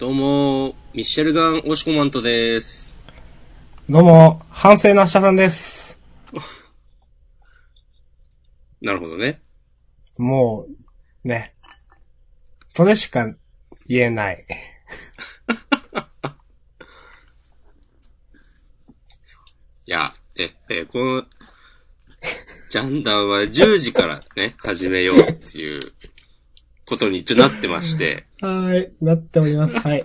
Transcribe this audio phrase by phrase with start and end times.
[0.00, 2.98] どうも、ミッシェルガン・オシコマントです。
[3.86, 6.00] どうも、反省の明日さんです。
[8.80, 9.42] なるほどね。
[10.16, 10.64] も
[11.22, 11.54] う、ね。
[12.70, 13.30] それしか
[13.86, 14.46] 言えない。
[19.84, 21.26] いや、え、え、この、
[22.70, 25.80] ジャンダンは10時からね、始めようっていう
[26.90, 29.78] ことに一応なってまして、はい、なっております。
[29.78, 30.04] はい。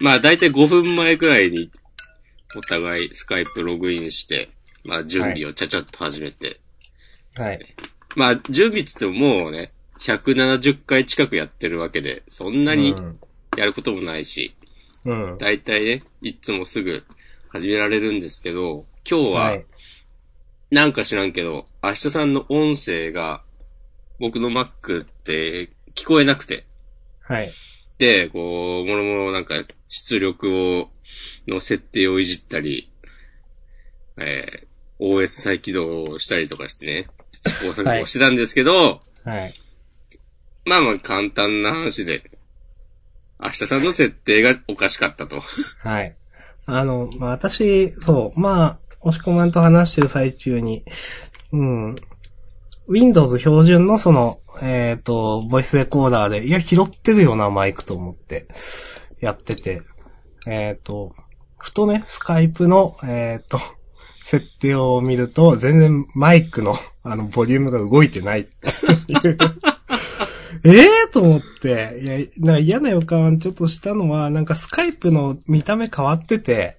[0.00, 1.70] まあ大体5分前くらいに、
[2.56, 4.48] お互いスカイプログインして、
[4.84, 6.58] まあ準備をちゃちゃっと始めて、
[7.36, 7.60] はい。
[8.16, 13.18] まあ準備っつってももうね、170回近くやってるわけで、そんなにうん。
[13.56, 14.56] やることもないし、
[15.04, 15.38] うん。
[15.38, 17.04] 大体ね、いつもすぐ
[17.50, 19.66] 始められるんですけど、今日は、はい。
[20.70, 23.42] なんか知らんけど、明日さんの音声が、
[24.18, 26.66] 僕の Mac 聞こえなくて。
[27.20, 27.52] はい。
[27.98, 29.54] で、こう、もろもろなんか
[29.88, 30.90] 出力を、
[31.46, 32.90] の設定をいじったり、
[34.16, 37.06] えー、OS 再起動したりとかしてね、
[37.46, 39.54] 試行錯誤してたんですけど、はい。
[40.66, 42.22] まあまあ簡単な話で、
[43.42, 45.40] 明日さんの設定がおかしかったと。
[45.82, 46.16] はい。
[46.66, 50.82] あの、まあ、私、そう、まあ、押し込まんと話してる最中に、
[51.52, 51.94] うん。
[52.88, 58.48] Windows 標準のその、えっ、と、ボイスレコーダーで、いや、拾ってるよな、マイクと思って、
[59.20, 59.82] やってて、
[60.46, 61.14] えっ、と、
[61.58, 63.58] ふとね、スカイプの、えっ、と、
[64.24, 68.50] 設定を見ると、全然マイクの、あの、ボリュームが動いてないて
[69.08, 69.38] いう。
[70.66, 76.78] ええと思って、いや、なんか嫌な予感ちょっとしたのは、なんかスカイプの見た目変わってて、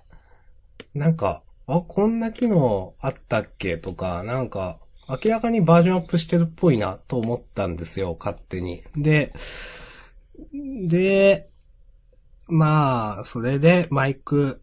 [0.96, 8.84] なんか、あ、こんな機能あったっけとか、なんか、明らかにバージョンアップしてるっぽいなと思ったんですよ、勝手に。
[8.96, 9.34] で、
[10.88, 11.50] で、
[12.48, 14.62] まあ、それでマイク、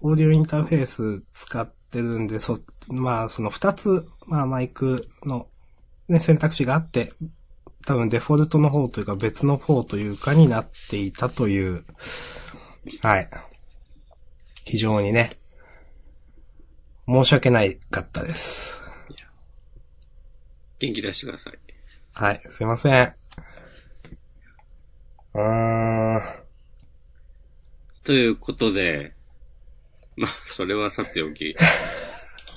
[0.00, 5.48] オーディオインターフェース使ってるんで、そ、まあ、その二つ、まあ、マイクの、
[6.08, 7.12] ね、選択肢があって、
[7.86, 11.84] 多分デフォルトの方というか別の方というかになっていたという、
[13.00, 13.30] はい。
[14.64, 15.30] 非常にね、
[17.06, 18.78] 申し訳ないかったです。
[20.78, 21.58] 元気出してください。
[22.14, 23.14] はい、すいません。
[25.34, 26.22] うーん。
[28.04, 29.14] ということで、
[30.16, 31.54] まあ、それはさておき、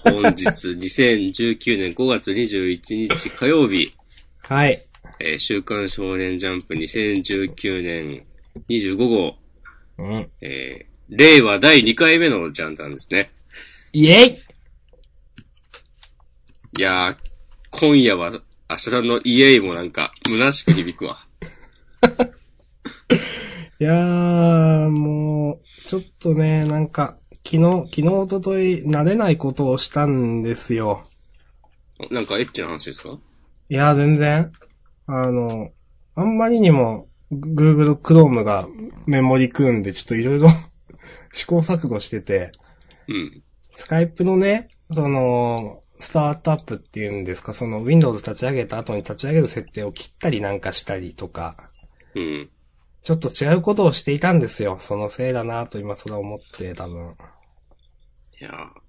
[0.04, 3.94] 本日 2019年5月21日火曜日、
[4.42, 4.82] はい。
[5.20, 8.26] えー週刊少年ジャンプ2019年
[8.70, 9.38] 25号、
[9.98, 10.32] うん。
[10.42, 13.32] えー令和第2回目のジャンダンですね。
[13.92, 14.38] イェイ
[16.80, 17.18] いやー、
[17.72, 18.32] 今夜は、
[18.70, 21.18] 明日さんのイエイもなんか、虚しく響くわ。
[23.80, 31.04] いやー、もう、ちょっとね、なんか、昨日、昨日、おととい、慣れないことをしたんですよ。
[32.12, 33.18] なんかエッチな話ですか？
[33.70, 34.52] いや、全然。
[35.08, 35.72] あの、
[36.16, 38.68] あんまりにも、Google Chrome が
[39.06, 40.50] メモリ組んで、ちょっといろいろ
[41.32, 42.52] 試行錯誤してて、
[43.08, 43.44] うん。
[43.72, 51.70] スカイプのね、その、スタートアップっていうんですか、その Windows 立ち上げた後に立ち上げる設定を切ったりなんかしたりとか、
[52.16, 52.50] うん。
[53.04, 54.78] ちょっと違うことをしていたんですよ。
[54.80, 57.16] そのせいだなと今更思って、多分。
[58.40, 58.82] いやー。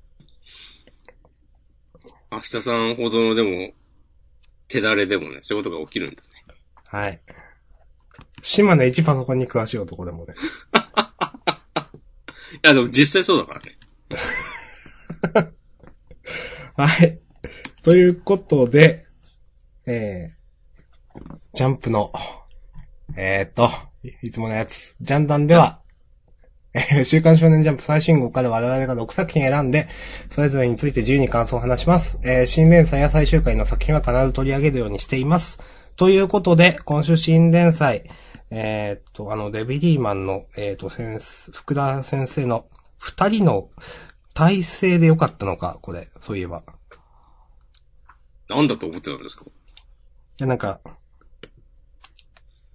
[2.33, 3.73] 明日さんほどのでも、
[4.69, 6.29] 手だれでもね、そういうことが起きるんだね。
[6.87, 7.21] はい。
[8.41, 10.35] 島根一パソコンに詳しい男でもね。
[12.65, 13.61] いや、でも実際そうだから
[15.45, 15.53] ね。
[16.75, 17.19] はい。
[17.83, 19.05] ということで、
[19.85, 22.13] えー、ジャンプの、
[23.15, 23.69] えーっと、
[24.23, 25.81] いつものやつ、ジャンダンでは、
[26.73, 29.89] え週刊少年ジャンプ最新号から我々が6作品選んで、
[30.31, 32.19] それぞれについて自由に感想を話します。
[32.25, 35.61] えー新連載や最終回の作品は必ず取り上げるようにしています。
[35.97, 38.09] ということで、今週新連載、
[38.51, 42.65] えーっと、あの、デビリーマンの、えーっと、先生、福田先生の
[42.97, 43.69] 二人の
[44.35, 46.63] 体制でよかったのか、これ、そういえば。
[48.49, 49.45] なんだと思ってたんですか？
[49.47, 49.49] い
[50.39, 50.81] や、なんか、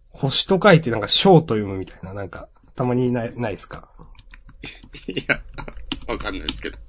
[0.10, 3.90] 星と書いてなんか章と読むみたいな、なんか、たまにない、ないですか？
[5.08, 5.42] いや、
[6.08, 6.80] わかんないですけど。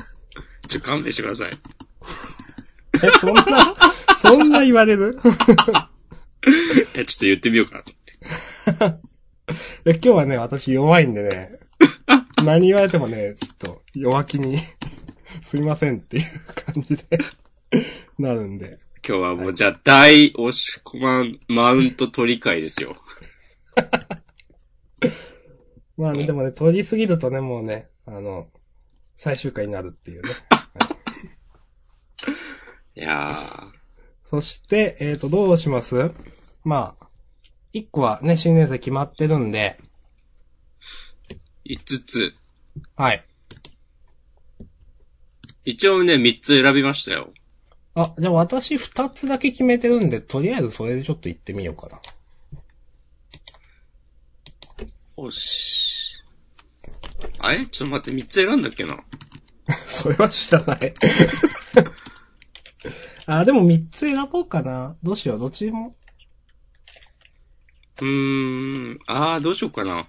[0.68, 1.50] ちょ、勘弁してください。
[1.50, 3.42] え、そんな、
[4.20, 5.18] そんな言われる？
[6.94, 7.82] え、ちょっと言ってみようか
[8.78, 8.98] な。
[9.84, 11.58] え今日はね、私弱いんでね、
[12.46, 14.56] 何言われてもね、ちょっと弱気に、
[15.42, 17.18] すいませんっていう感じで、
[18.20, 18.78] なるんで。
[19.06, 22.96] 今日はもう、じゃあ、大押し込まん、マウント取り会ですよ。
[25.98, 28.48] まあね、でもね、通り過ぎるとね、もうね、あの、
[29.16, 30.28] 最終回になるっていうね。
[32.96, 33.72] いや
[34.24, 36.12] そして、えっ、と、どうします？
[36.62, 37.08] まあ、
[37.72, 39.85] 一個はね、新年生決まってるんで、ー、
[41.68, 42.34] 5つ。
[42.96, 43.24] はい。
[45.64, 47.32] 一応ね、3つ選びましたよ。
[47.94, 52.00] あ、じゃあ私二つだけ決めてるんで、とりあえずそれでちょっと行ってみようかな。
[55.24, 56.14] よし。
[57.38, 57.66] あれ？
[57.66, 58.98] ちょっと待って、3つ選んだっけな？
[59.88, 60.94] それは知らない。
[63.26, 64.96] あ、でも三つ選ぼうかな。
[65.02, 65.96] どうしよう、どっちも。
[68.00, 68.98] うーん。
[69.06, 70.06] あー、どうしようかな。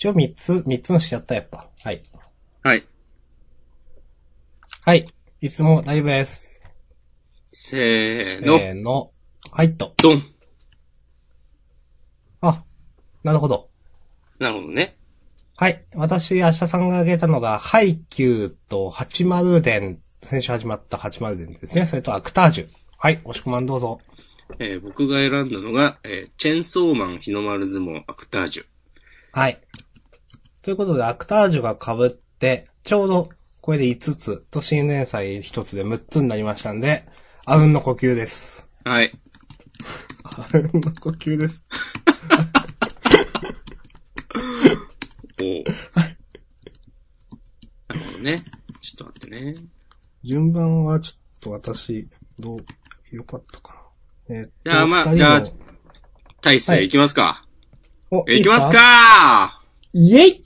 [0.00, 1.68] 一応三つ、三つのしちゃった、やっぱ。
[1.84, 2.02] はい。
[2.62, 2.86] はい。
[4.80, 5.06] はい。
[5.42, 6.62] いつも大丈夫です。
[7.52, 8.58] せーの。
[8.58, 9.10] せーの。
[9.52, 9.92] はいと。
[10.02, 10.22] ドン。
[12.40, 12.64] あ、
[13.22, 13.68] なるほど。
[14.38, 14.96] なるほどね。
[15.54, 15.84] はい。
[15.94, 21.84] 私、明日さんが挙げたのが、ハイキューと80伝、先週始まった80伝ですね。
[21.84, 22.68] それとアクタージュ。
[22.96, 23.20] はい。
[23.22, 24.00] 押し込まんどうぞ。
[24.58, 28.64] えー僕が選んだのが、えーチェンソーマン日の丸相撲アクタージュ。
[29.32, 29.60] はい。
[30.62, 33.30] ということで、アクタージュが被って、ちょうど、
[33.60, 37.06] これで5つ、と新年祭1つで6つになりましたんで、
[37.46, 38.66] あうんの呼吸です。
[38.84, 39.10] はい。
[40.24, 41.64] あうんの呼吸です。
[45.40, 45.64] おー
[47.88, 48.44] なるほどね。
[48.82, 49.54] ちょっと待ってね。
[50.22, 52.08] 順番はちょっと私、
[52.38, 53.74] どう、よかったか
[54.28, 54.36] な。
[54.36, 55.42] えーじゃあまあじゃあ
[56.42, 57.46] 大はい勢いきますか。
[58.10, 60.44] おいきますかイエイ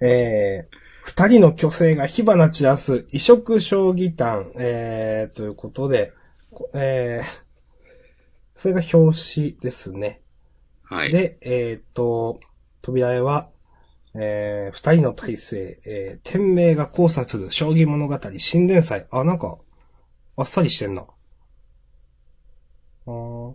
[0.00, 6.12] えー、二人の虚勢が火花散らす異色将棋団、えー、ということで、
[6.52, 7.48] こえー、
[8.56, 10.20] それが表紙ですね。
[10.84, 11.12] はい。
[11.12, 12.40] で、えー、と、
[12.82, 13.50] 扉絵は、
[14.14, 19.06] えー、二人の体制、えー、天命が交差する将棋物語新連載。
[19.10, 19.58] あ、なんか、
[20.36, 21.04] あっさりしてんな。
[23.06, 23.54] あー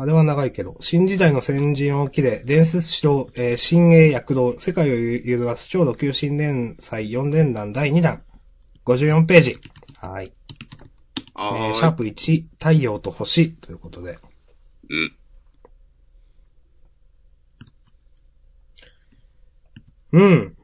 [0.00, 8.22] あれは長いけど、新時代の先陣を切れ、伝説史と、えー、新鋭躍動、世界を揺るがす超度級新連載4連弾第2弾。
[8.84, 9.56] 54ページ。
[10.00, 10.32] はい。
[11.36, 14.20] えー、シャープ1、太陽と星ということで。
[14.88, 15.16] うん。
[20.12, 20.56] うん。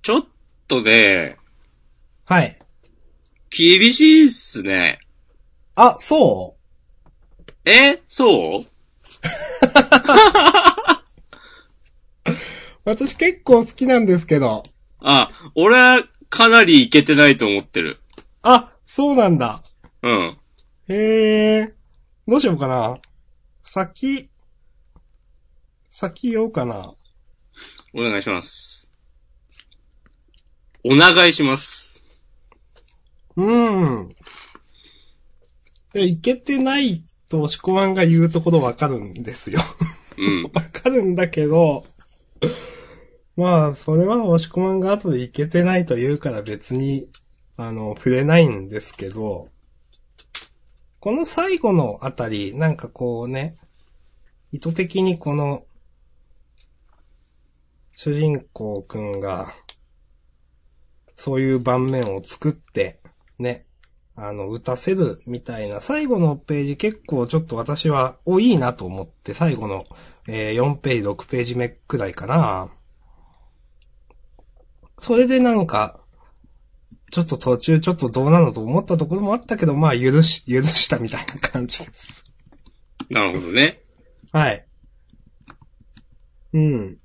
[0.00, 0.26] ちょっ
[0.66, 1.36] とね、
[2.24, 2.58] はい。
[3.50, 5.00] 厳しいっすね。
[5.74, 6.56] あ、そ
[7.66, 7.70] う？
[7.70, 8.02] え？
[8.08, 8.62] そう？
[12.84, 14.62] 私結構好きなんですけど。
[15.00, 18.00] あ、俺はかなりいけてないと思ってる。
[18.42, 19.62] あ、そうなんだ。
[20.02, 20.38] うん。
[20.88, 20.94] へ
[21.60, 21.74] え。
[22.26, 22.98] どうしようかな。
[23.62, 24.28] 先、
[25.90, 26.94] 先言おうかな。
[27.94, 28.90] お願いします。
[30.84, 32.02] お願いします。
[33.36, 34.14] うん。
[35.94, 39.60] いやいけてないと、押し込まんが言うところわかるんですよ。
[40.18, 40.42] うん。
[40.54, 41.84] わかるんだけど、
[43.36, 47.08] まあ、それは押し込まんが後でいけてないと言うから別に、
[47.56, 49.48] あの、触れないんですけど、
[50.98, 53.56] この最後のあたり、なんかこうね、
[54.52, 55.64] 意図的にこの、
[57.96, 59.46] 主人公くんが、
[61.16, 63.00] そういう盤面を作って、
[63.38, 63.66] ね、
[64.16, 69.82] あの、打たせるみたいな、最後のページ結構ちょっと私は、お、いいなと思って、最後の、
[70.28, 72.70] えー4ページ、6ページ目くらいかな。
[74.98, 76.00] それでなんか、
[77.10, 82.24] ちょっと途中ちょっとどうなのと思ったところもあったけど、まあ許し、許したみたいな感じです。
[83.08, 83.80] なるほどね。
[84.32, 84.66] はい。
[86.52, 86.98] うん。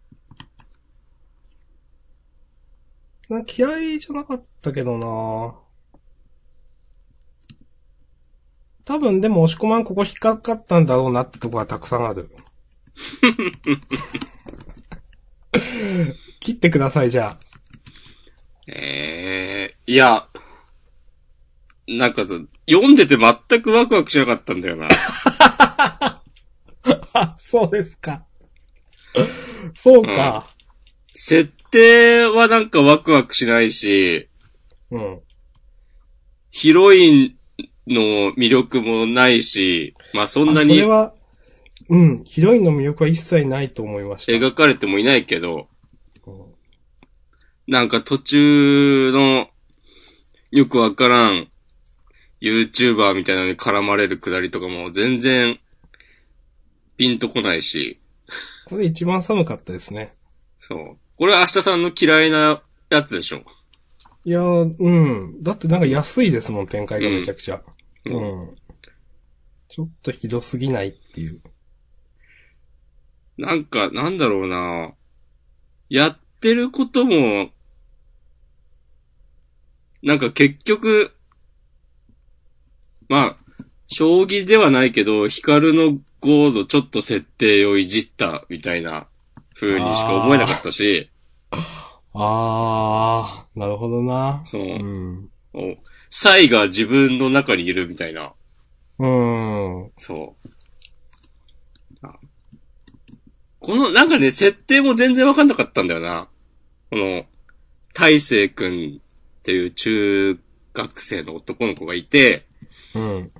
[3.29, 5.55] な気合じゃなかったけどな
[8.85, 12.29] 多分でも押し込まんここ引っかかったんだろうなってとこがたくさんある。
[16.39, 17.37] 切ってください、じゃ
[18.67, 20.27] ええいや、
[21.87, 22.33] なんかさ、
[22.69, 24.87] 読んでて全くワクワクしなかったんだよな。
[25.39, 26.21] あ。
[27.13, 28.25] あ、そうですか。
[29.73, 30.47] そうか。
[31.13, 34.29] 設定はなんかワクワクしないし、
[34.91, 35.19] うん。
[36.51, 37.35] ヒロイン
[37.87, 41.13] の魅力もないし、まあそんなあそにれは、
[41.89, 44.31] うん、ヒロインの魅力は一切ないと思いました。
[44.31, 45.67] 描かれてもいないけど、
[46.25, 46.45] うん
[47.67, 49.47] なんか途中の
[50.51, 51.47] よくわからん
[52.39, 55.59] YouTuber みたいなのに絡まれるくだりとかも全然、
[56.95, 57.99] ピンとこないし、
[58.65, 60.13] これ一番寒かったですね。
[60.59, 60.97] そう。
[61.17, 63.41] これは明日さんの嫌いなやつでしょ。
[64.25, 65.43] いやー、うん。
[65.43, 67.55] だってなんか安いですもん、展開がめちゃくちゃ。
[67.55, 67.63] う
[68.09, 68.55] うんん。
[69.67, 71.41] ちょっとひどすぎないっていう。
[73.37, 74.93] なんか、なんだろうな
[75.89, 77.49] やってることも、
[80.01, 81.15] なんか結局、
[83.09, 83.37] まあ、
[83.87, 89.07] 将棋ではないけど、ヒカルのゴードちょっと設定をいじったみたいな
[89.55, 91.09] 風にしか思えなかったし、
[92.13, 94.41] あー、なるほどな。
[94.45, 95.29] そうう、ん。
[96.09, 98.33] おサイが自分の中にいるみたいな、
[98.99, 99.91] うん。
[99.97, 100.35] そ
[102.03, 102.07] う。
[102.07, 102.13] あ
[103.59, 106.29] この、なんかね、設定も全然わかんなかったんだよな。
[106.89, 107.25] この、
[107.93, 110.39] 大成くんっていう中
[110.73, 112.45] 学生の男の子がいて、
[112.93, 113.31] うん。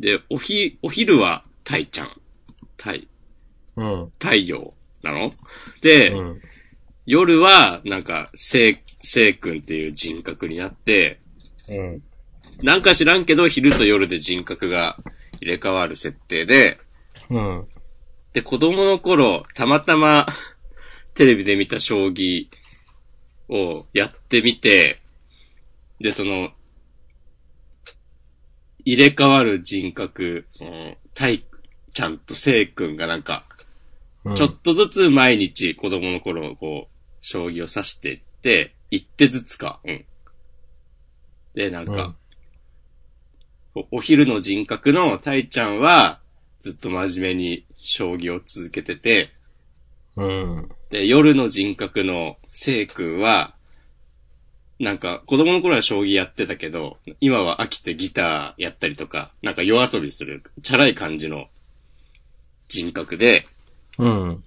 [0.00, 2.20] で、おひ、お昼はタイちゃん。
[2.76, 3.08] タイ、
[3.76, 4.12] うん。
[4.18, 5.30] 太陽なの？
[5.80, 6.38] で、うん。
[7.06, 11.20] 夜は、なんか、せい、せいくんっていう人格になって、
[11.68, 12.02] うん。
[12.62, 14.96] なんか知らんけど、昼と夜で人格が
[15.40, 16.78] 入れ替わる設定で、
[17.30, 17.66] うん。
[18.32, 20.26] で、子供の頃、たまたま、
[21.14, 22.48] テレビで見た将棋
[23.48, 24.98] をやってみて、
[26.00, 26.50] で、その、
[28.84, 31.44] 入れ替わる人格、その、タイ
[31.92, 33.46] ちゃんとセイ君がなんか、
[34.24, 34.34] うん。
[34.34, 40.04] ちょっとずつ毎日子供の頃、こう、将棋を指していって、一手ずつか、うん。
[41.56, 42.14] で、なんか、
[43.74, 46.20] おお昼の人格のタイちゃんは、
[46.60, 49.30] ずっと真面目に将棋を続けてて、
[50.16, 50.68] うん。
[50.90, 53.54] で、夜の人格のセイ君は、
[54.78, 61.46] なんか、子供の頃は将棋やってたけど、今は飽きてギターやったりとか、なんか夜遊びする、チャラい感じの
[62.68, 63.46] 人格で、
[63.96, 64.44] うん。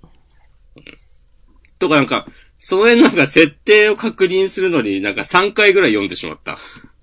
[1.79, 2.27] とかなんか、
[2.59, 6.57] その辺なんか設定を確認するのになんか3回ぐらい読んでしまった。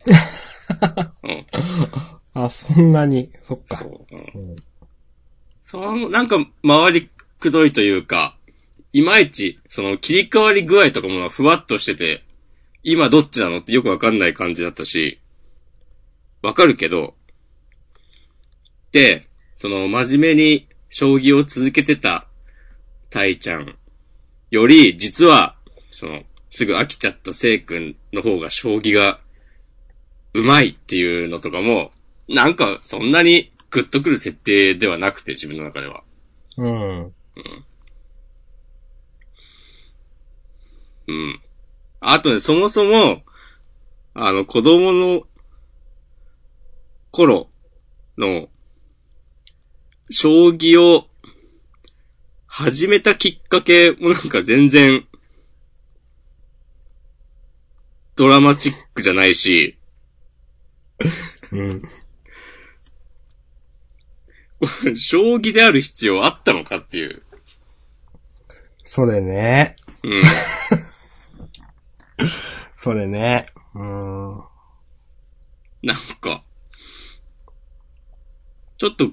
[2.34, 3.78] あ、そんなに、そっか。
[3.78, 4.38] そう。
[4.38, 4.56] ん
[5.62, 7.10] その、なんか、周り
[7.40, 8.36] くどいというか、
[8.92, 12.22] いまいち、その、切り替わり具合とかもふわっとしてて、
[12.82, 15.20] 今どっちなのってよくわかんない感じだったし、
[16.42, 17.14] わかるけど、
[18.92, 22.26] で、その、真面目に将棋を続けてた、
[23.10, 23.76] タイちゃん
[24.50, 25.56] より、実は、
[25.90, 29.20] その、すぐ飽きちゃったセイ君の方が将棋が、
[30.36, 31.90] うまいっていうのとかも、
[32.28, 36.02] なんか、そんなにグッとくる設定ではなくて、自分の中では。
[36.58, 37.12] うん。
[41.08, 41.40] うん。
[42.00, 43.22] あとね、そもそも、
[44.12, 45.22] あの、子供の
[47.10, 47.48] 頃
[48.18, 48.48] の、
[50.10, 51.08] 将棋を
[52.46, 55.06] 始めたきっかけもなんか全然、
[58.16, 59.75] ドラマチックじゃないし、
[61.52, 61.82] うん。
[64.96, 67.22] 将棋である必要あったのかっていう。
[68.84, 69.76] それね。
[70.02, 70.22] うん。
[72.76, 73.46] それね。
[73.74, 74.36] うん。
[75.82, 76.42] なんか、
[78.78, 79.10] ちょっと、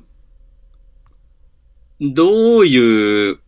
[2.00, 3.40] どういう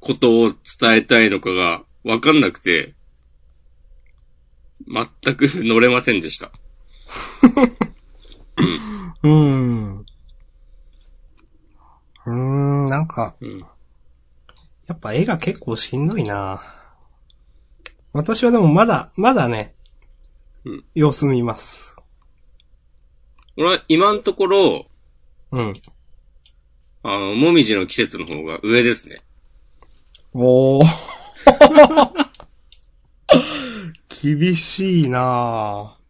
[0.00, 2.94] ことを伝えたいのかがわかんなくて、
[4.86, 6.52] 全く乗れませんでした。
[9.22, 10.04] うん。
[12.26, 13.60] うーん、なんか、うん。
[14.86, 16.62] やっぱ絵が結構しんどいな
[18.12, 19.74] 私はでもまだ、まだね、
[20.64, 21.96] うん様子見ます。
[23.56, 24.86] 俺は今のところ、
[25.52, 25.72] うん。
[27.02, 29.22] あの、もみじの季節の方が上ですね。
[30.32, 30.84] おー。
[34.22, 36.03] 厳しいなぁ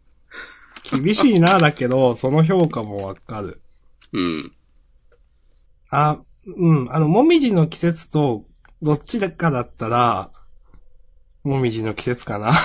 [0.90, 3.62] 厳しいなぁだけど、その評価もわかる。
[4.12, 4.52] うん。
[5.90, 8.44] あ、うん、あの、もみじの季節と、
[8.82, 10.30] どっちだかだったら、
[11.42, 12.52] もみじの季節かな。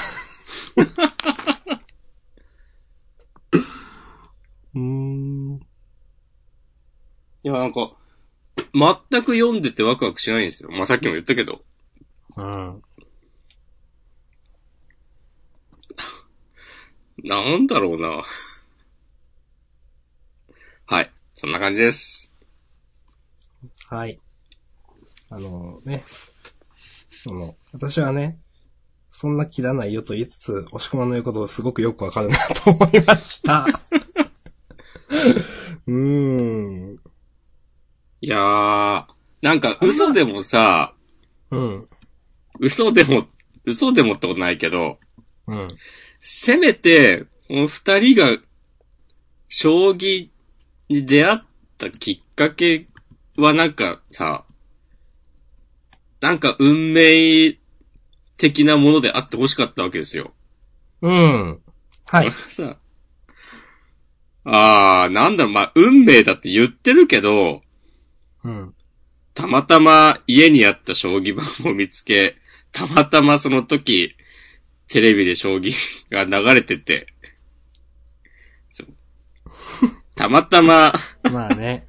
[4.75, 5.59] うーん。
[7.43, 7.91] いや、なんか、
[8.73, 10.71] 全く読んでてワクワクしないんですよ。
[10.71, 11.61] まあ、さっきも言ったけど。
[12.35, 12.81] うん。
[17.23, 18.23] なんだろうな。
[20.85, 21.11] はい。
[21.33, 22.35] そんな感じです。
[23.87, 24.19] はい。
[25.29, 26.03] あのね。
[27.09, 28.39] その、私はね、
[29.11, 33.65] そんな切らないよと言いつつ、押し込まの言うことをすごくよくわかるなと思いました。
[35.87, 36.99] うーん。
[38.21, 39.05] いやー、
[39.41, 40.93] なんか嘘でもさ、
[41.51, 41.89] うん。
[42.59, 43.25] 嘘でも、
[43.65, 44.97] 嘘でもってことないけど、
[45.47, 45.67] うん。
[46.19, 48.37] せめて、この二人が、
[49.47, 50.29] 将棋
[50.89, 51.39] に出会っ
[51.77, 52.85] たきっかけ
[53.37, 54.45] はなんかさ、
[56.21, 57.57] なんか運命
[58.37, 60.33] 的なものであってほしかったわけですよ。
[61.01, 61.59] うん。
[62.05, 62.31] はい。
[62.31, 62.77] さ、
[64.43, 67.61] あー、なんだろう、まあ、運命だって言ってるけど、
[68.43, 68.73] うん。
[69.33, 72.35] たまたま家にあった将棋盤を見つけ、
[72.71, 74.15] たまたまその時、
[74.89, 75.71] テレビで将棋
[76.09, 77.07] が流れてて、
[80.15, 80.93] たまたま
[81.31, 81.87] まあね。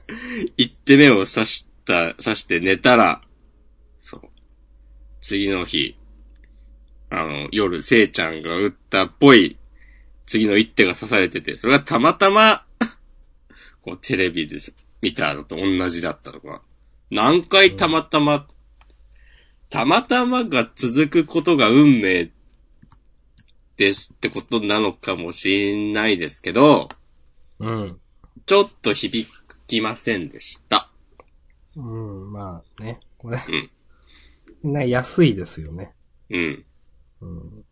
[0.57, 3.23] 一手目を指した、指して寝たら、
[3.99, 4.21] そう。
[5.21, 5.97] 次の日、
[7.09, 9.59] あの、夜、せいちゃんが打ったっぽい、
[10.27, 12.65] 次の一手が指されてて、それがたまたま、
[13.81, 16.63] こう、テレビです、見たのと同じだったとか、
[17.11, 18.47] 何回たまたま、
[19.71, 22.31] たまたまが続くことが運命
[23.81, 26.91] ですってことなのかもしれないですけど、
[27.59, 27.99] うん。
[28.45, 29.27] ちょっと響
[29.67, 30.91] きませんでした。
[31.77, 33.01] うん、まあね。
[33.17, 33.39] これ、
[34.63, 35.95] うんな、安いですよね。
[36.29, 36.65] うん。
[37.23, 37.65] うん。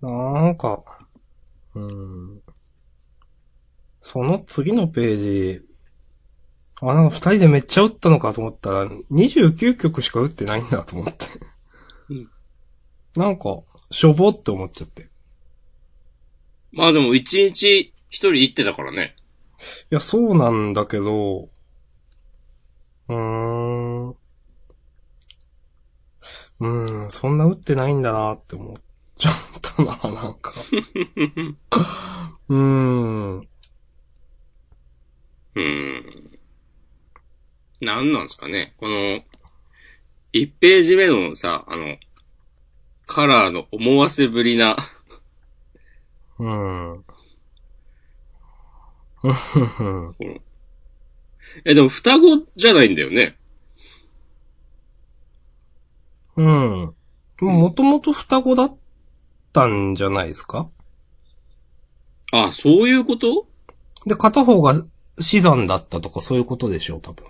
[0.00, 0.82] なんか、
[1.74, 2.40] うん。
[4.00, 5.62] その次のページ、
[6.80, 11.26] あ、なんか二人でめっちゃ打ったのかと思ったら、29曲しか打ってないんだと思って。
[12.08, 12.30] うん
[13.16, 15.08] なんか、しょぼって思っちゃって。
[16.72, 19.16] まあでも一日一人行ってたからね。
[19.90, 21.48] いや、そうなんだけど、
[23.08, 24.08] うーん。
[24.10, 28.76] うーん、そんな打ってないんだなって思っ
[29.16, 30.52] ちゃったな、なんか。
[32.48, 33.38] うーん。
[33.40, 36.38] うーん。
[37.80, 38.74] なんなんですかね。
[38.76, 39.22] この、
[40.34, 41.96] 1ページ目のさ、あの、
[43.08, 44.76] カラーの思わせぶりな、
[46.38, 47.04] うん。
[51.64, 53.36] え、でも双子じゃないんだよね。
[56.36, 56.94] うん。
[57.40, 58.76] もともと双子だっ
[59.52, 60.68] たんじゃないですか？
[62.30, 63.48] あ、そういうこと？
[64.06, 64.84] で、片方が
[65.18, 67.24] 死産だったとかそういうことでしょう、多分。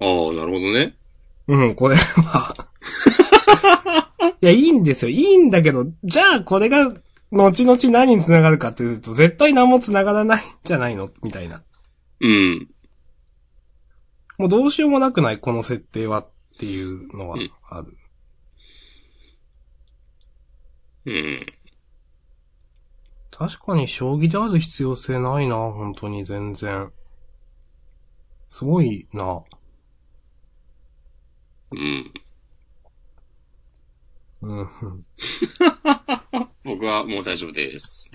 [0.00, 0.94] ああ、なるほどね。
[1.48, 2.68] うん、これは。
[4.28, 5.10] いや、いいんですよ。
[5.10, 6.92] いいんだけど、じゃあこれが、
[7.30, 11.08] 後々何に繋がるかっていうと、絶対何も繋がらないんじゃないの？
[11.22, 11.62] みたいな。
[12.20, 12.68] うん。
[14.38, 15.38] もうどうしようもなくない？
[15.38, 17.96] この設定はっていうのはうんある。
[21.06, 21.46] うん。
[23.30, 26.92] 確かに将棋である必要性ないな、本当に全然。
[28.50, 29.42] すごいな。
[31.70, 32.12] うん。
[34.42, 34.68] うんうん。
[36.64, 38.10] 僕はもう大丈夫です。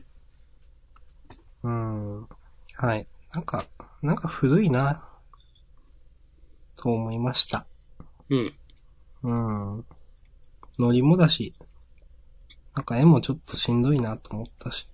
[1.64, 2.28] うん。
[2.76, 3.08] はい。
[3.34, 3.66] なんか、
[4.02, 5.04] なんか古いな。
[6.76, 7.66] と思いました。
[8.30, 8.54] うん。
[9.24, 9.34] う
[9.80, 9.86] ん。
[10.80, 11.54] ノリもだし、
[12.76, 14.88] なんか絵もちょっとしんどいなと思ったし。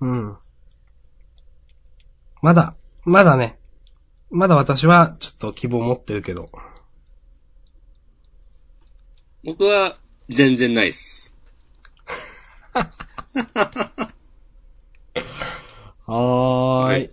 [0.00, 0.36] うん。
[2.42, 3.58] まだ、まだね。
[4.30, 6.50] まだ私はちょっと希望持ってるけど。
[9.46, 9.96] 僕は
[10.28, 11.36] 全然ないっす。
[16.04, 17.10] はーい。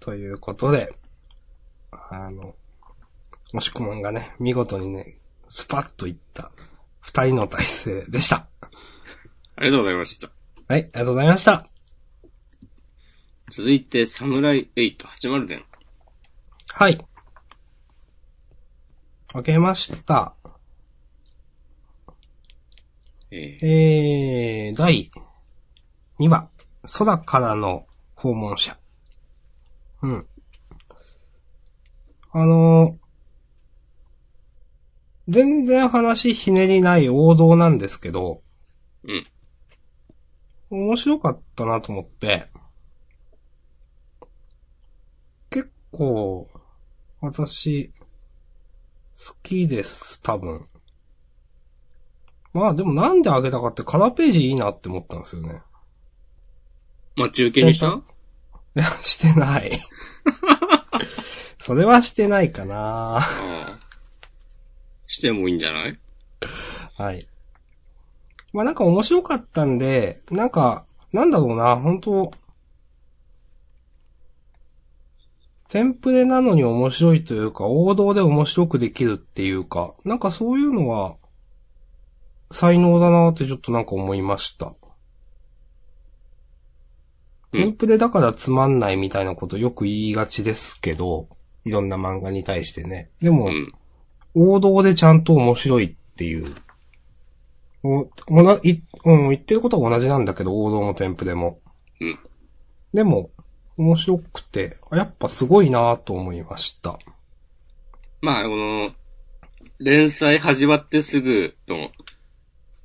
[0.00, 0.92] ということで、
[1.92, 2.56] あの、
[3.52, 6.50] もしくもんがね、見事にね、スパッといった
[7.00, 8.48] 二人の体制でした。
[9.54, 10.28] ありがとうございました。
[10.66, 11.68] はい、ありがとうございました。
[13.48, 15.64] 続いて、サムライ880伝。
[16.66, 17.06] はい。
[19.34, 20.32] 開けました。
[23.32, 25.10] えー、えー、第
[26.20, 26.48] 2話、
[26.98, 28.78] 空からの訪問者。
[30.02, 30.26] うん。
[32.30, 32.96] あの
[35.26, 38.38] 全然話ひねりない王道なんですけど、
[39.02, 39.24] うん。
[40.70, 42.46] 面白かったなと思って、
[45.50, 46.48] 結構、
[47.20, 47.93] 私、
[49.16, 50.66] 好きです、多分。
[52.52, 55.60] まあでもなんであげたかってカラーページいいなって思ったんですよね。
[57.16, 57.86] 待ち受けにした？
[57.86, 58.02] い
[58.74, 59.70] や、してない。
[61.60, 63.22] それはしてないかな。
[65.06, 65.98] してもいいんじゃない？
[66.96, 67.26] はい。
[68.52, 72.32] まあなんか面白かったんで、なんか、なんだろうな、本当
[75.74, 81.16] テンプレなのに面白いというか、王道で面白くできるっていうか、なんかそういうのは、
[82.52, 84.66] 才能だなってちょっとなんか思いました。
[84.66, 84.74] うん
[87.50, 91.26] テンプレだからつまんないみたいなことよく言いがちですけど、
[91.64, 93.10] いろんな漫画に対してね。
[93.20, 93.72] でも、うん。
[94.34, 96.54] 王道でちゃんと面白いっていう。
[97.82, 101.60] お、おな、い、うん、言ってることは同じなんだけど、王道もテンプレも。
[102.00, 102.18] うん。
[102.92, 103.30] でも、
[103.76, 106.98] 面白くて、あやっぱすごいなと思いました。
[108.20, 108.90] まあ、この、
[109.78, 111.90] 連載始まってすぐの、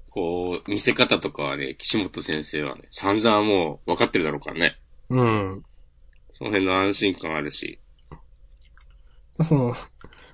[0.09, 4.77] こう、見せ方とかはね、岸本先生はね、散々もう分かってるだろうからね。
[5.09, 5.63] うん。
[6.33, 7.79] その辺の安心感あるし。
[9.43, 9.75] その、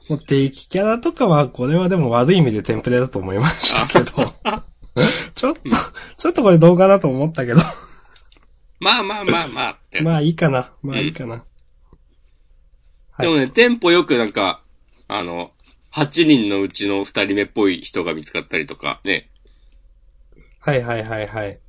[0.08, 4.34] もう定期キャラとかは、これはでも悪い意味でテンプレだと思いましたけど。
[5.36, 5.62] ちょっと、
[6.18, 7.62] ちょっとこれどうかなと思ったけど。
[8.80, 10.02] まあまあまあまあって。
[10.02, 10.72] まあいいかな。
[10.82, 11.36] まあいいかな。
[11.36, 14.62] はいでもね、テンポよくなんか、
[15.08, 15.52] あの、
[15.94, 19.30] 8人のうちの2人目っぽい人が見つかったりとか、ね、
[20.60, 21.60] はいはいはいはい。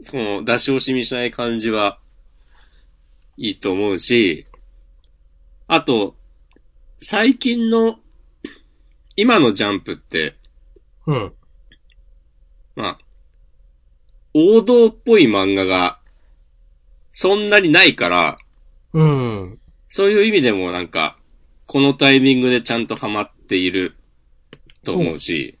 [0.00, 2.00] その出し惜しみしない感じは、
[3.36, 4.46] いいと思うし、
[5.68, 6.16] あと、
[7.00, 8.00] 最近の、
[9.14, 10.34] 今のジャンプって、
[11.06, 11.32] うん。
[12.74, 12.98] まあ、
[14.34, 15.99] 王道っぽい漫画が、
[17.12, 18.38] そんなにないから、
[18.92, 19.58] うん。
[19.88, 21.16] そういう意味でもなんか、
[21.66, 23.94] このタイミングでちゃんとハマっている
[24.84, 25.56] と思うし、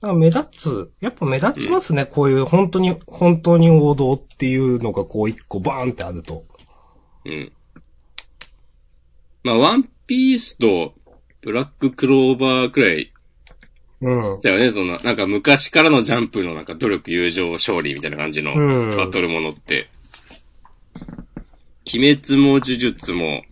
[0.00, 0.92] あ目立つ。
[1.00, 2.04] やっぱ目立ちますね。
[2.06, 6.44] こういう本当に、本当に王道っていうのがこう一個バーンってあると。
[7.24, 7.52] うん。
[9.42, 10.94] まあ、ワンピースと
[11.40, 13.12] ブラッククローバーくらい
[14.02, 14.40] うん。
[14.42, 19.88] だよね、そんな、なんか昔からのジャンプのなんか努力、友情、勝利みたいな感じのうんバトルものって。
[21.92, 23.42] 鬼滅も呪術も、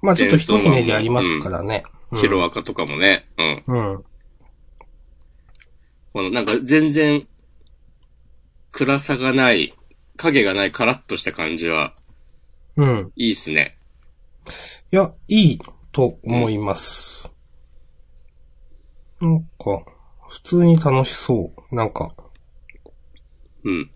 [0.00, 1.82] まあちょっと一ひねりありますからね。
[1.92, 3.62] うんヒロアカとかもね、うん。
[3.66, 4.04] うん。
[6.14, 7.20] このなんか全然、
[8.72, 9.74] 暗さがない、
[10.16, 11.92] 影がないカラッとした感じは、
[12.76, 13.12] うん。
[13.14, 13.76] いいっすね。
[14.90, 15.58] いや、いい
[15.92, 17.30] と思います。
[19.20, 19.84] なんか、
[20.28, 21.74] 普通に楽しそう。
[21.74, 22.14] なんか、
[23.64, 23.90] うん。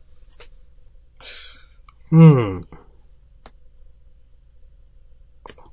[2.10, 2.68] うん。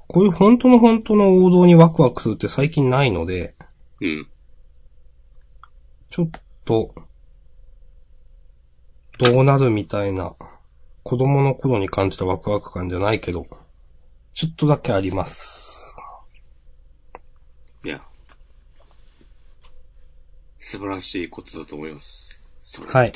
[0.10, 3.54] こういう本当の本当の王道にワクワクするって最近ないので、
[4.02, 4.28] うん。
[6.10, 6.30] ちょっ
[6.66, 6.96] と、
[9.20, 10.36] どうなるみたいな、
[11.04, 13.46] 子供の頃に感じたワクワク感じゃないけど、
[14.34, 15.96] ちょっとだけあります。
[17.86, 18.02] いや。
[20.58, 22.52] 素晴らしいことだと思います。
[22.60, 22.98] それって。
[22.98, 23.14] はい。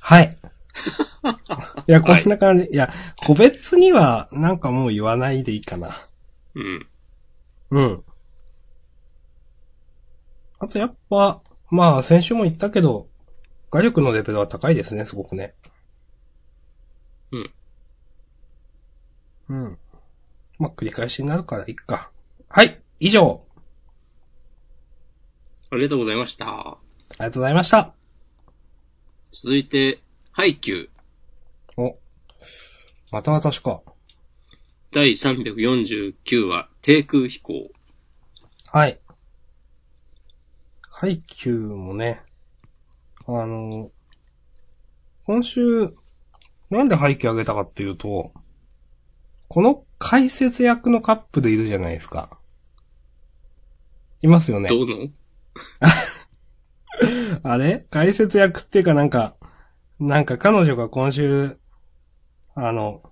[0.00, 0.38] はい。
[1.86, 2.64] いや、こんな感じ。
[2.70, 2.92] いや、
[3.24, 6.08] 個別には、なんかもう言わないでいいかな。
[6.54, 6.86] うん。
[7.70, 8.04] うん。
[10.58, 13.08] あとやっぱ、まあ先週も言ったけど、
[13.70, 15.54] 画力のレベルは高いですね、すごくね。
[17.32, 17.50] うん。
[19.48, 19.78] うん。
[20.58, 22.10] まあ繰り返しになるからいいか。
[22.48, 23.44] はい、以上。
[25.70, 26.46] ありがとうございました。
[26.46, 26.78] あ
[27.12, 27.94] りがとうございました。
[29.30, 30.00] 続いて、
[30.38, 30.88] ハイキュー
[31.82, 31.98] お。
[33.10, 33.82] また私か。
[34.92, 37.72] 第349話、低空飛行。
[38.70, 39.00] はい。
[40.88, 42.22] ハイキューもね、
[43.26, 43.90] あの、
[45.26, 45.90] 今週、
[46.70, 48.30] なんでハイキューあげたかっていうと、
[49.48, 52.38] この解説役のカップルいるじゃないですか。
[54.22, 54.68] いますよね。
[54.68, 55.08] どうの？
[57.42, 57.86] あれ？
[57.90, 59.34] 解説役っていうかなんか、
[60.00, 61.56] なんか彼女が今週、
[62.54, 63.02] あの、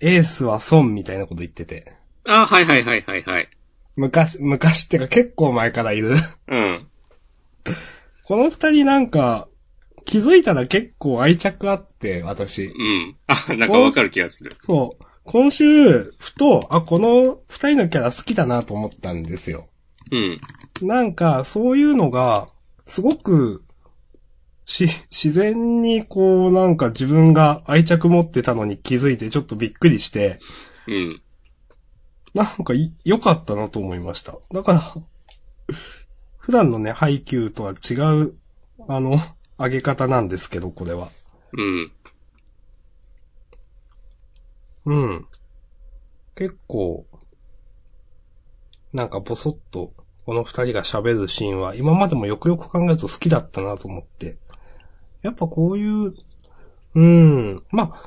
[0.00, 1.92] エースは損みたいなこと言ってて。
[2.24, 3.48] あ、はいはいはいはいはい。
[3.96, 6.14] 昔、昔ってか結構前からいる。
[6.48, 6.86] うん。
[8.24, 9.48] この二人なんか、
[10.04, 12.66] 気づいたら結構愛着あって、私。
[12.66, 13.16] うん。
[13.26, 14.52] あ、なんかわかる気がする。
[14.60, 15.04] そう。
[15.24, 19.68] 今週、ふと、あ、この二人のキャラ好きだなと思ったんですよ。
[20.12, 20.86] うん。
[20.88, 22.48] なんか、そういうのが、
[22.86, 23.62] すごく、
[24.70, 30.38] し、自然にこう、なんか自分が愛着持ってたのに気づいてちょっとびっくりして、
[30.86, 31.22] うん。
[32.34, 34.38] なんかい良かったなと思いました。
[34.52, 34.94] だから、
[36.38, 38.34] 普段のね、配給とは違う、
[38.88, 39.18] あの、
[39.58, 41.08] 上げ方なんですけど、これは。
[41.52, 41.92] うん。
[44.86, 45.26] うん。
[46.36, 47.06] 結構、
[48.92, 49.92] なんかボソッと、
[50.26, 54.38] この二人が喋るシーンは、今までもよくよく考えると好きだったなと思って。
[55.22, 56.14] やっぱこういう、
[56.94, 58.02] うん、ま、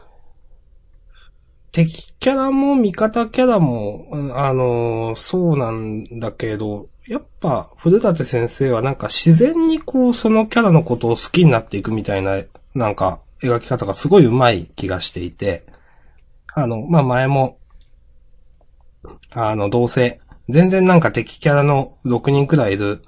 [1.72, 12.42] 敵キャラも味方キャラも、あのそうなんだけど、やっぱ、古舘先生はなんか自然にこう、そのキャラのことを好きになっていくみたいな、
[12.76, 15.66] なんか、描き方がすごい上手い気がしていて、
[16.54, 17.58] あの、まあ、前も、
[19.32, 23.02] あの、どうせ、全然なんか敵キャラの6人くらいいる、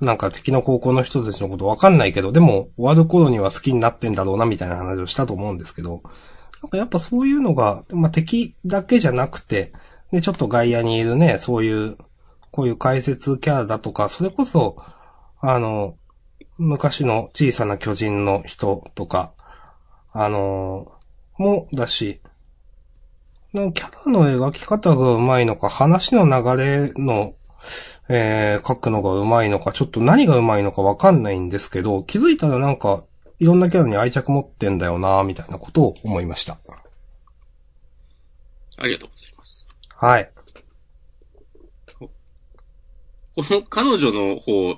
[0.00, 6.02] なんか敵の高校の人たちのことわかんないけど、でも終わる頃には好きになってんだろうなみたいな話をしたと思うんですけど、
[6.62, 9.72] なんかやっぱそういうのが、まあ、敵だけじゃなくて、
[10.12, 11.96] で、ちょっと外野にいるね、そういう、
[12.50, 14.76] こういう解説キャラだとか、それこそ、
[15.40, 15.96] あの、
[16.58, 19.32] 昔の小さな巨人の人とか、
[20.12, 20.92] あの
[21.38, 22.20] もだし、
[23.52, 27.34] キャラの描き方が上手いのか、話の流れの、
[28.12, 33.04] えー、書くのが上手いのか、ちょっと何が上手いのかわかんないんですけど、気づいたらなんか、
[33.38, 36.58] いろんなキャラに愛着持ってんだよなみたいなことを思いました。
[38.78, 39.68] ありがとうございます。
[39.94, 40.30] はい。
[43.36, 44.76] この彼女の方、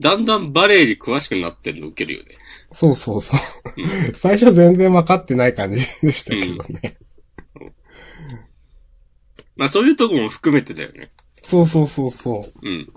[0.00, 2.38] だんだんバレエに詳しくなってんの受けるよね。
[2.72, 3.40] そうそうそう。
[4.16, 6.96] 最初全然分かってない感じでしたけどね。
[9.54, 11.12] まあそういうとこも含めてだよね。
[11.42, 12.68] そうそうそうそう。
[12.68, 12.92] うん。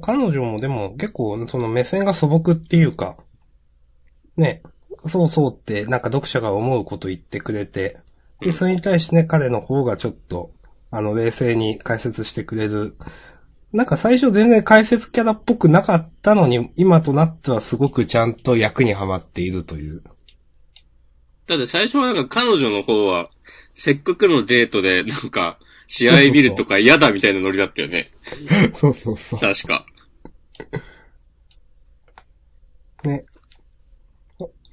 [0.00, 3.16] 彼女もでも結構その目線が素朴っていうか、
[4.36, 4.62] ね、
[5.06, 7.98] そうそうってなんか読者が思うこと言ってくれて、
[8.40, 10.52] で、それに対してね、彼の方がちょっと、
[10.90, 12.96] あの、冷静に解説してくれる。
[13.72, 20.02] なんか最初全然解説キャラっぽくなかったのに、今となってはすごくちゃんと役にはまっているという。
[21.46, 23.30] だって最初はなんか彼女の方は、
[23.74, 28.10] せっかくのデートでなんか、試合見るとか嫌だみたいなノリだったよね。
[28.74, 29.40] そうそうそう。
[29.40, 29.86] 確か。
[33.04, 33.24] ね。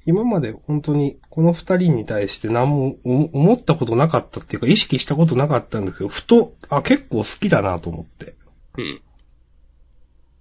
[0.04, 8.34] 今まで本当にこの二人に対して何も思思ったことなかったっていうか意識したことなかったんですけど、ふと、あ、結構好きだなと思って、
[8.76, 9.02] うん。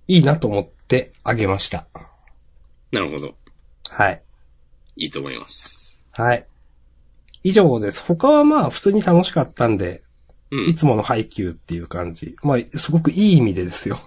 [0.08, 1.88] いいなと思ってあげました。
[2.92, 3.34] なるほど。
[3.90, 4.22] はい。
[4.98, 6.06] いいと思います。
[6.12, 6.46] はい。
[7.44, 8.04] 以上です。
[8.04, 10.02] 他はまあ普通に楽しかったんで、
[10.56, 10.76] うんい。
[10.76, 12.36] つもの配給っていう感じ。
[12.44, 14.00] まあ、すごくいい意味でですよ。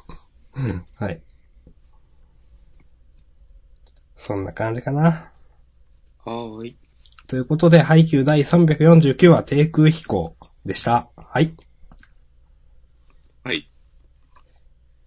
[0.97, 1.21] はい。
[4.17, 5.31] そんな感じかな。
[6.25, 6.77] はーい。
[7.27, 11.09] ということで、配給第349話低空飛行でした。
[11.17, 11.55] はい。
[13.45, 13.71] はい。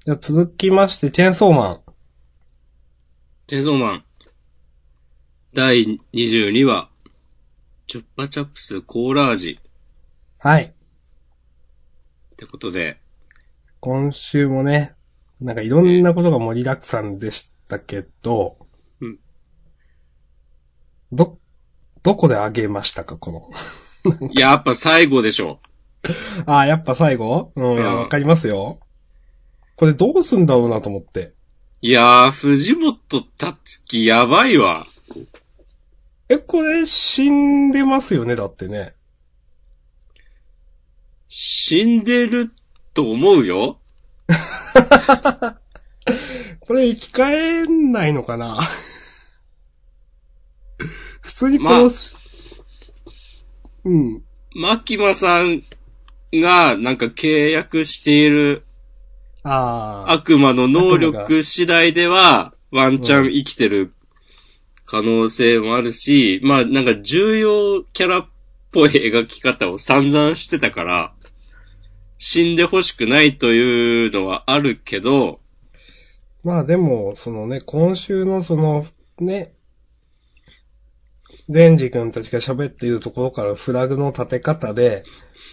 [0.06, 1.82] じゃあ続きまして、チェーンソーマン。
[3.48, 4.04] チェンソーマン。
[5.54, 6.90] 第22話。
[7.88, 9.60] チュッパチャップスコーラ味。
[10.40, 10.74] はい。
[12.42, 12.98] ってことで、
[13.82, 14.96] 今週もね、
[15.42, 18.58] なんかいろんなことが盛りだくさんでしたけど、
[19.00, 19.20] うん
[21.12, 21.38] ど、
[22.02, 23.52] どこであげましたか、こ
[24.02, 24.30] の。
[24.34, 25.60] やっぱ最後でしょ。
[26.48, 27.52] ああ、やっぱ最後？
[27.56, 28.80] うん、いや、うんわかりますよ。
[29.76, 31.34] これどうすんだろうなと思って。
[31.82, 34.88] いやー、藤本達樹やばいわ。
[36.28, 38.96] え、これ死んでますよね、だってね。
[41.34, 42.52] 死んでる
[42.94, 43.80] と思うよ。
[46.60, 48.58] これ生き返んないのかな？
[51.22, 52.14] 普通に殺し、
[53.86, 54.24] うん。
[54.56, 55.62] マキマさん
[56.34, 58.66] がなんか契約している
[59.44, 60.12] ああ。
[60.12, 63.94] 悪魔の能力次第では、ワンチャン生きてる
[64.86, 68.28] 可能性もあるし、まあなんか重要キャラっ
[68.74, 71.14] ぽい描き方を散々してたから、
[72.24, 75.40] 死んでほしくないというのはあるけど、
[76.44, 78.86] まあでも、そのね、今週のその、
[79.18, 79.56] ね、
[81.50, 85.04] デンジ君たちが喋っているところからフラグの立て方で、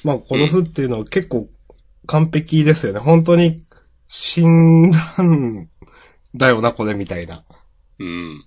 [0.05, 1.49] まあ殺すっていうのは結構
[2.07, 2.99] 完璧ですよね。
[2.99, 3.65] 本当に
[4.07, 5.71] 死んだん
[6.35, 7.45] だよな、これみたいな。
[7.99, 8.45] うん。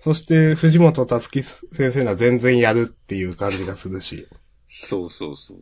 [0.00, 4.26] そして、藤本たつき先生は全然やるっていう感じがするし。
[4.66, 5.58] そうそうそう。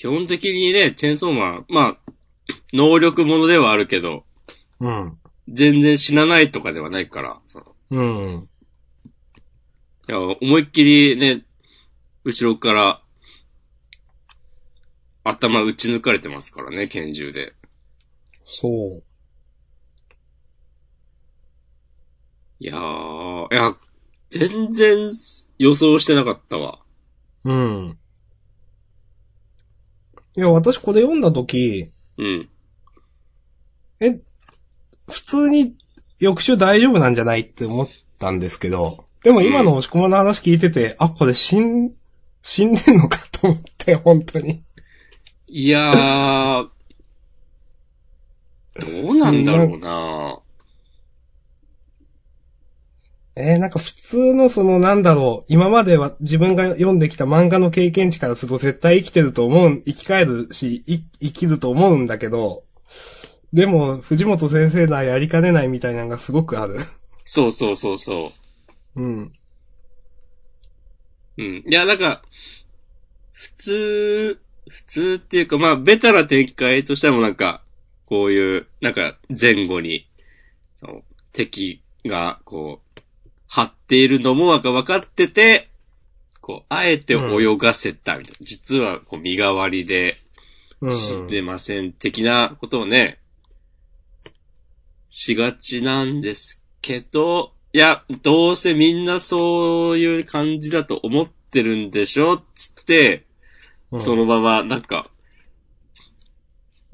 [0.00, 1.98] 基本的にね、チェーンソーマン、まあ、
[2.72, 4.24] 能力者ではあるけど、
[4.80, 5.18] うん。
[5.46, 8.48] 全然死なないとかではないから、そのうん。
[10.08, 11.44] いや、思いっきりね、
[12.24, 13.02] 後ろから、
[15.22, 17.52] 頭打ち抜かれてますからね、拳銃で。
[18.44, 19.02] そう。
[22.58, 23.76] いやー、いや、
[24.30, 25.10] 全然
[25.58, 26.78] 予想してなかったわ。
[27.44, 27.98] うん。
[30.40, 32.48] いや、私これ読んだとき、うん。
[34.00, 34.18] え、
[35.06, 35.76] 普通に
[36.18, 41.92] 翌週大丈夫なんじゃないって思ったんですけど、でも今の押し込まの話聞いてて、あ、これ死ん、
[42.40, 44.62] 死んでんのかと思って、本当に。
[45.46, 46.68] いやー、
[48.80, 50.39] どうなんだろうな
[53.40, 62.64] えー、なんか普通のそのなんだろう、今までは自分が読んできた漫画の経験値からすると絶対生きてると思う、生き返るし、い生きると思うんだけど、
[63.52, 66.76] でも、藤本先生ならやりかねないみたいなのがすごくある。
[67.24, 68.30] そうそうそうそ
[68.96, 69.02] う。
[69.02, 69.32] うん。
[71.36, 71.64] うん。
[71.66, 72.22] いや、なんか、
[73.32, 77.62] 普通、普通っていうか、まあ、ベタな展開としてもなんか、
[78.06, 80.08] こういう、なんか、前後に、
[81.32, 82.89] 敵が、こう、
[83.50, 85.68] 張っているのもなんか分かってて、
[86.40, 88.46] こう、あえて泳がせたみたいな。
[88.46, 90.14] 実は、こう、身代わりで、
[90.80, 90.96] うん。
[90.96, 93.18] 死んでません、的なことをね、
[95.10, 103.24] しがちなんですけど、いや、どうせみんなそういう感じだと思ってるんでしょつって、
[103.90, 105.10] うんそのまま、なんか、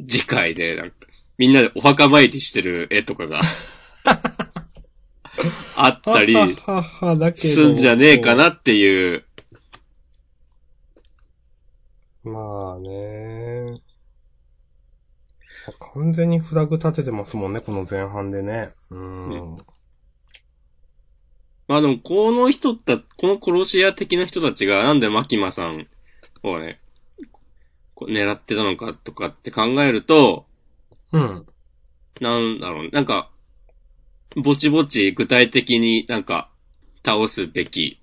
[0.09, 0.97] 次回で、なんか、
[1.37, 3.43] みんなでお墓参りしてる絵とかが、
[5.77, 6.35] あったり。
[7.35, 9.25] すんじゃねえかなっていう、
[12.27, 13.81] まあね。
[15.95, 18.71] 完全にフラグ立ててますもんね、この前半でね。
[18.91, 19.57] うん。
[21.69, 25.87] まあでも、この人た、この殺し屋的な人たちが、なんでマキマさん
[26.43, 26.79] をね、
[27.97, 30.47] 狙ってたのかとかって考えると、
[31.13, 31.47] うん。
[32.21, 33.31] なんだろう、なんか、
[34.37, 36.51] ぼちぼち具体的になんか、
[37.05, 38.01] 倒すべき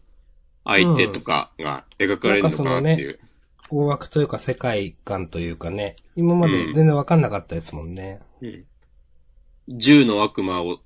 [0.63, 3.19] 相手とかが描かれるのかなっていう。
[3.69, 5.96] 大枠というか世界観というかね。
[6.15, 8.19] 今まで全然わかんなかったですもんね。
[8.41, 8.65] うん。
[9.67, 10.80] 銃の悪魔を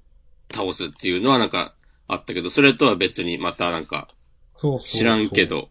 [0.51, 1.73] 倒すっていうのはなんか
[2.07, 4.07] あったけど、それとは別にまたなんか、
[4.85, 5.45] 知らんけ。
[5.45, 5.69] ど、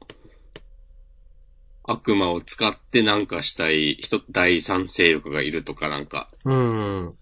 [1.85, 7.15] 悪魔を使ってなんかしたい人、第三勢力がいるとかなんか、うん。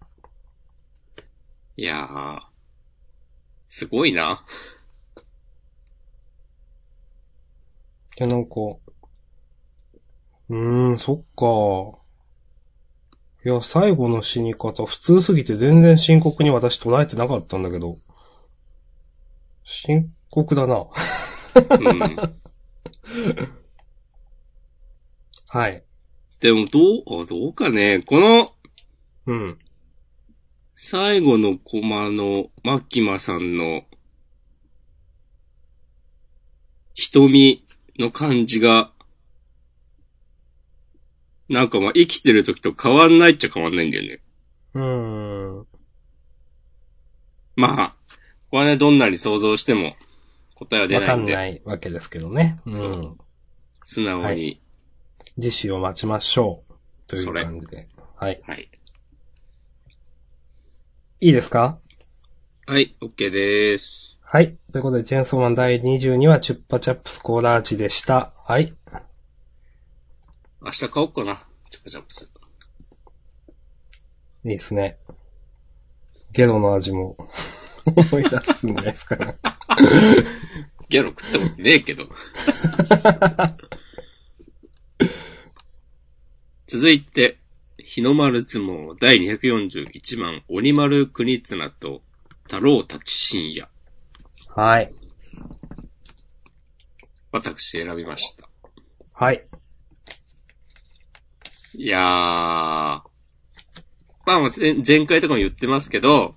[1.76, 2.40] いやー、
[3.68, 4.44] すごいな。
[8.18, 8.52] いや、なんか、
[10.50, 11.98] うーん、そっか。
[13.44, 17.98] いや、最後の死に方、普通すぎて全然深刻に私捉えてなかったんだけど。
[19.64, 20.76] 深刻だな。
[20.76, 20.82] う
[21.92, 22.16] ん。
[25.48, 25.84] はい。
[26.40, 28.52] でもどう、あどうかね、この
[29.26, 29.58] うん。
[30.76, 33.82] 最後のコマのマキマさんの
[36.94, 37.64] 瞳
[37.98, 38.90] の感じが、
[41.48, 44.20] なんかまあ生きてる時と変わんないっちゃ変わんないんだよね。
[44.74, 45.66] うーん。
[47.56, 48.16] まあ、こ
[48.52, 49.94] こはね、どんなに想像しても
[50.54, 52.58] 答えは出わないんで、かんないわけですけどね。
[52.66, 52.70] う。
[52.70, 53.10] ん
[53.84, 54.60] 素直に、はい
[55.36, 57.08] 次週を待ちましょう。
[57.08, 57.88] という感じで。
[58.16, 58.40] はい。
[58.44, 58.70] はい。
[61.20, 61.78] いいですか？
[62.66, 64.18] はい、OK です。
[64.22, 64.56] はい。
[64.72, 68.32] ということで、チェーンソーマン第22話、チュッパチャップスコーラーチでした。
[68.44, 68.74] はい。
[70.62, 71.36] 明日買おうかな。
[71.70, 72.24] チョコチャップス。
[74.44, 74.98] いいですね。
[76.32, 77.16] ゲロの味も
[77.86, 79.36] 思い出すんじゃないですかね。
[80.88, 82.08] ゲロ食ったことねえけど。
[86.66, 87.38] 続いて、
[87.84, 92.00] 日の丸相撲第241番、鬼丸国綱と
[92.44, 93.68] 太郎たち深夜。
[94.56, 94.94] はい。
[97.30, 98.48] 私選びました。
[99.12, 99.46] はい。
[101.74, 102.00] いやー。
[102.00, 103.02] ま
[104.26, 104.40] あ
[104.86, 106.36] 前回とかも言ってますけど、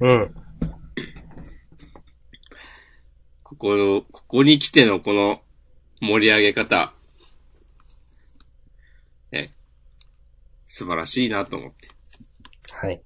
[0.00, 0.34] うん。
[3.42, 5.42] ここの、ここに来てのこの
[6.00, 6.94] 盛り上げ方。
[10.68, 11.88] 素晴らしいなと思って。
[12.72, 13.02] はい。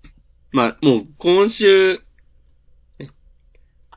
[0.52, 1.94] まあ、もう今週、
[2.98, 3.08] ね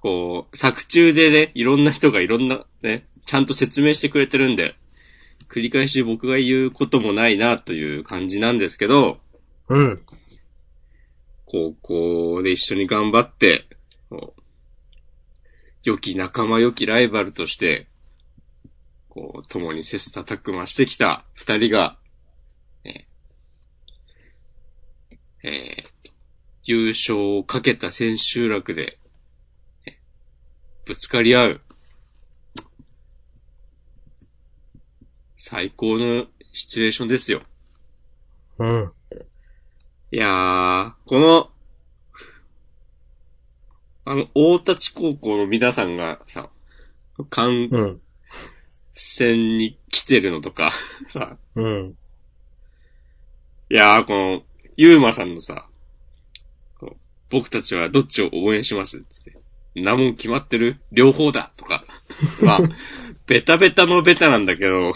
[0.02, 4.76] こう、作中でね、いろんな人がいろんな、ね、ちゃんと説明してくれてるんで、
[5.50, 9.18] 繰り返し僕が言うこともないなという感じなんですけど、
[9.68, 10.06] うん。
[11.46, 13.66] 高校で一緒に頑張って、
[15.84, 17.88] 良き仲間良きライバルとして、
[19.10, 21.98] こう、共に切磋琢磨してきた二人が、
[22.84, 23.16] えー
[25.46, 25.96] えー
[26.68, 28.98] 優勝をかけた千秋楽で、
[29.86, 30.00] え
[30.84, 31.62] ぶつかり合う。
[35.38, 37.42] 最高のシチュエーションですよ。
[38.58, 38.92] うん。
[40.12, 41.52] いやー、この、
[44.06, 46.50] あの、大立高校の皆さんがさ、
[47.30, 48.02] 観うん。
[48.94, 50.72] 戦に来てるのとか、
[51.14, 51.96] さうん。
[53.70, 54.44] いやー、この、
[54.76, 55.68] ゆうまさんのさ、
[57.30, 59.04] 僕たちはどっちを応援します？
[59.10, 59.38] つって。
[59.82, 60.78] なもん決まってる？
[60.92, 61.84] 両方だとか。
[62.42, 62.60] まあ、
[63.28, 64.94] ベタベタのベタなんだけど、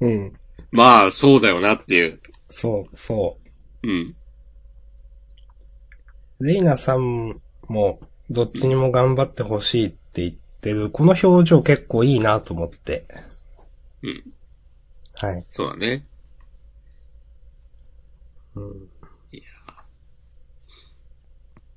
[0.00, 0.32] うん。
[0.72, 2.20] まあ、そうだよなっていう。
[2.48, 3.38] そう、そ
[3.82, 4.04] うん。
[6.40, 6.44] う。
[6.44, 8.00] レイナさんも、
[8.30, 13.06] どっちにも頑張ってほしいって言ってる、この表情結構いいなと思って。
[14.02, 14.24] うん。
[15.14, 15.44] はい。
[15.50, 16.04] そうだね。
[18.56, 18.88] うん。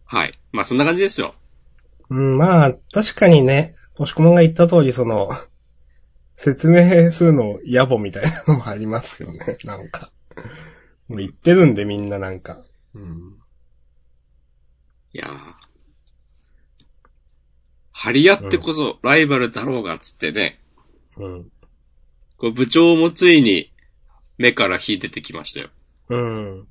[0.08, 0.40] はい。
[0.52, 1.36] まあ、そんな感じですよ。
[2.10, 5.30] うん、まあ、確かにね、押し込まんが言った通り、その、
[6.38, 10.12] 説明するの野暮みたいなのもありますよね、 なんか。
[11.08, 12.64] もう言ってるんでみんななんか。
[12.94, 13.38] うん。
[15.14, 15.54] いやー。
[17.92, 20.60] 張り合ってこそライバルだろうが、つってね。
[21.18, 21.52] うん。
[22.38, 23.74] これ部長もついに
[24.38, 25.70] 目から火出てきましたよ。
[26.10, 26.68] うん。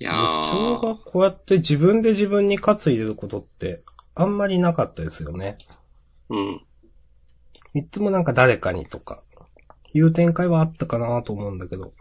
[0.00, 0.98] いや部長がー。
[1.04, 3.84] こうやって自分で自分に勝つ入れることって、
[4.14, 5.58] あんまりなかったですよね。
[6.30, 6.62] うん。
[7.74, 9.22] いつもなんか誰かにとか、
[9.92, 11.92] いう展開はあったかなと思うんだけど。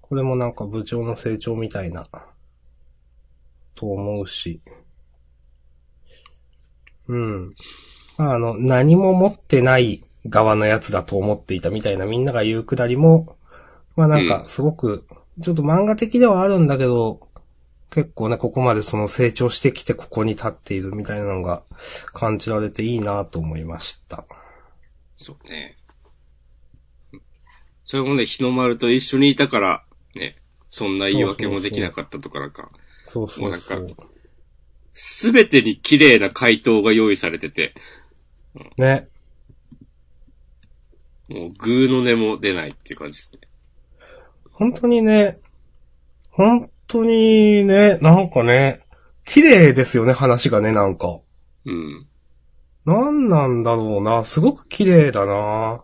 [0.00, 2.06] これもなんか部長の成長みたいな、
[3.76, 4.60] と思うし。
[7.06, 7.54] うん。
[8.18, 13.36] まあ、あの、何も持ってない側のやつだと思っていたみたいなみんなが言うくだりも、
[13.96, 15.06] まあなんかすごく、
[15.42, 17.28] ちょっと漫画的ではあるんだけど、
[17.90, 21.64] 結構ね、ここまでその成長してきてここに立っているみたいなのが
[22.12, 24.24] 感じられていいなと思いました。
[25.16, 25.76] そうね。
[27.84, 29.84] それもね、日の丸と一緒にいたから、
[30.14, 30.36] ね、
[30.70, 32.68] そんな言い訳もできなかったとかなんか、
[33.06, 33.88] そうそうそうもう。
[34.92, 37.74] すべてに綺麗な回答が用意されてて、
[38.76, 39.08] ね。
[41.28, 43.49] もうグーの音も出ないっていう感じですね。
[44.60, 45.40] 本当にね、
[46.30, 48.80] 本当にね、なんかね、
[49.24, 51.20] 綺麗ですよね、話がね、なんか。
[51.64, 52.06] うん。
[52.84, 55.82] なんなんだろうな、すごく綺麗だな。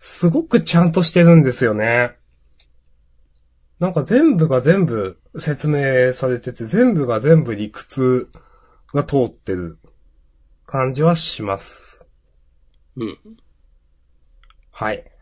[0.00, 2.16] すごくちゃんとしてるんですよね。
[3.78, 8.28] なんか全部が全部説明されてて、全部が全部理屈
[8.92, 9.78] が通ってる
[10.66, 12.08] 感じはします。
[12.96, 13.18] うん。
[14.72, 15.13] はい。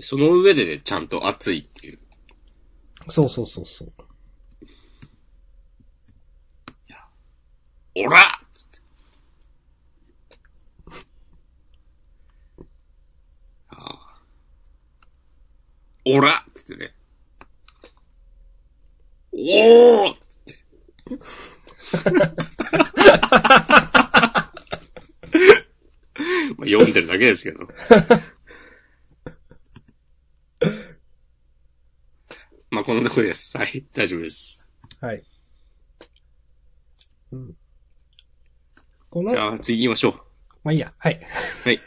[0.00, 1.98] その上でね、ちゃんと熱いっていう。
[3.08, 3.92] そうそうそうそう。
[8.00, 8.20] オラ
[8.54, 8.78] つって。
[13.70, 14.22] ああ。
[16.04, 16.94] オラつってね。
[19.32, 20.54] おーつって。
[26.56, 27.66] まあ読んでるだけですけど。
[32.88, 33.58] まあ、このとこです。
[33.58, 34.70] はい、大丈夫です。
[35.02, 35.22] はい。
[37.32, 37.54] うん。
[39.10, 40.14] この、じゃあ、次行きましょう。
[40.64, 41.20] まあいいや、はい。
[41.64, 41.80] はい。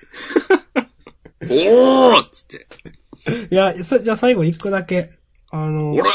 [1.50, 2.68] おーっつって。
[3.50, 5.18] いや、そじゃあ最後一個だけ。
[5.50, 6.12] あのお、ら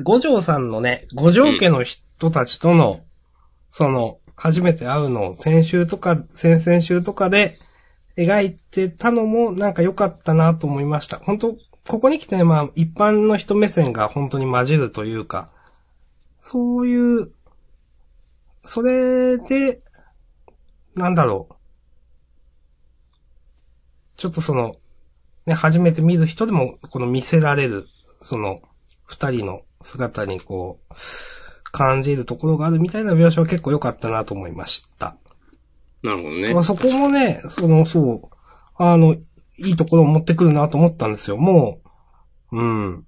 [0.00, 3.04] 五条さんのね、五条家の人たちとの、
[3.70, 7.58] その、初めて会うのを先週とか、先々週とかで
[8.18, 11.18] 描いてたのもなんか良かったなと思いました。
[11.18, 11.56] 本当
[11.86, 15.50] ここに来てね、まあ、一般の人目線が本当に混じるというか、
[16.40, 17.32] そういう、
[18.62, 19.80] それで、
[20.94, 21.54] なんだろう。
[24.16, 24.76] ちょっとその、
[25.46, 27.86] ね、初めて見る人でも、この見せられる、
[28.20, 28.60] その、
[29.04, 30.94] 二人の姿にこう、
[31.70, 35.16] 感じるところがあるみたいな描写は結構良かったなと思いました。
[36.02, 36.64] なるほどねまあ。
[36.64, 38.36] そこもね、その、そう、
[38.76, 41.36] あの、いいところを持ってくるなと思ったんですよ。
[41.36, 41.80] も
[42.52, 43.06] う、うん。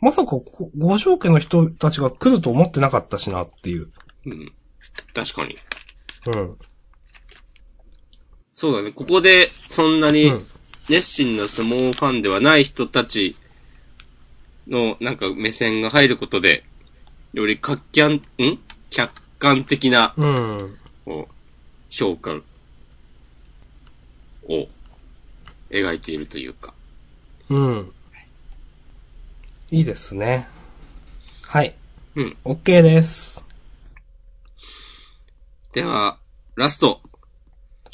[0.00, 3.90] まさかこ、五条家の人たちが来ると思ってなかったしなっていう。
[4.26, 4.52] うん。
[5.14, 5.56] 確かに。
[6.26, 6.56] うん。
[8.54, 8.90] そうだね。
[8.92, 10.46] ここで、そんなにうん、
[10.88, 13.36] 熱心な相撲ファンではない人たち
[14.66, 16.64] の、なんか目線が入ることで、
[17.32, 18.58] より客観、ん？
[18.90, 20.76] 客観的な、うん。
[21.04, 21.34] こう、
[21.90, 22.40] 評価
[24.48, 24.68] を
[25.70, 26.72] 描いているというか。
[27.48, 27.92] うん。
[29.70, 30.48] いいですね。
[31.42, 31.74] はい。
[32.16, 32.36] うん。
[32.44, 33.44] OK です。
[35.72, 36.18] では、
[36.56, 37.00] ラスト、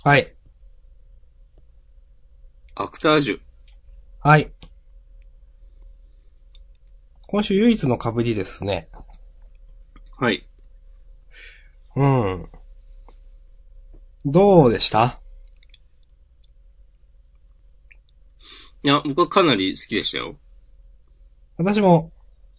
[0.03, 0.33] はい。
[2.75, 3.41] アクタージュ。
[4.21, 4.53] はい。
[7.27, 8.89] 今週唯一の被りですね。
[10.19, 10.47] はい。
[11.97, 12.49] うん。
[14.29, 15.21] どうでした？
[18.83, 20.35] いや、僕はかなり好きでしたよ。
[21.57, 22.11] 私も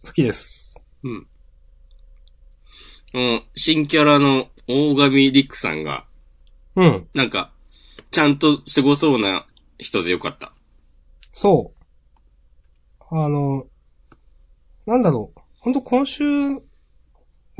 [0.02, 0.80] 好きです。
[1.04, 1.28] うん。
[3.12, 6.06] もう、新キャラの大神陸さんが、
[6.74, 7.06] うん。
[7.12, 7.52] なんか、
[8.10, 9.44] ちゃんとすごそうな
[9.76, 10.52] 人でよかった。
[11.34, 11.74] そ
[13.00, 13.04] う。
[13.10, 13.66] あの、
[14.86, 15.40] なんだろう。
[15.60, 16.24] ほんと今週、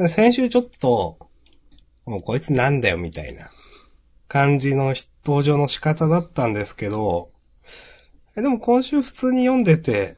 [0.09, 1.19] 先週ちょっと、
[2.07, 3.51] もうこいつなんだよみたいな
[4.29, 7.31] 感じの登場の仕方だったんですけど、
[8.37, 10.17] えでも今週普通に読んでて、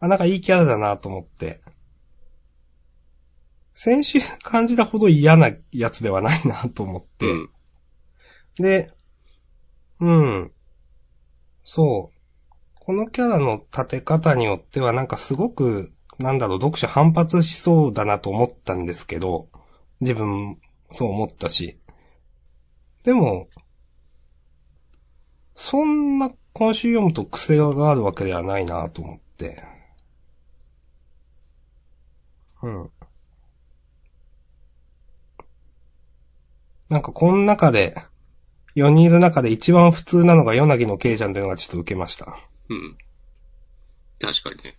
[0.00, 1.60] あ、なんかいいキャラだなと思って。
[3.74, 7.30] 先週感じたほど嫌なやつではないなと思って。
[7.30, 7.50] うん。
[8.56, 8.90] で、
[10.00, 10.52] うん。
[11.64, 12.16] そう。
[12.80, 19.48] このキャラの立て方によってはなんかすごく、なんだろう、読者反発しそうだなと思ったんですけど、
[20.00, 20.58] 自分、
[20.90, 21.78] そう思ったし。
[23.06, 23.48] でも、
[25.54, 29.62] そんな今週読むと癖があるわけではないなと思って。
[32.62, 32.90] うん。
[36.88, 37.94] なんかこの中で、
[38.74, 42.36] 4人いる中で一番普通なのがヨナギのケイちゃんっていうのがちょっと受けました。
[42.68, 42.98] うん。
[44.18, 44.76] 確かにね。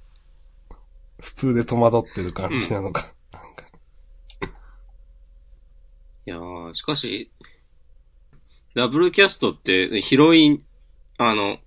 [1.22, 3.14] 普通で戸惑ってる感じなのか。
[3.32, 3.64] なんか
[6.26, 7.32] いやー、しかし、
[8.78, 10.64] ダブルキャストって、ヒロイン、
[11.18, 11.58] あの、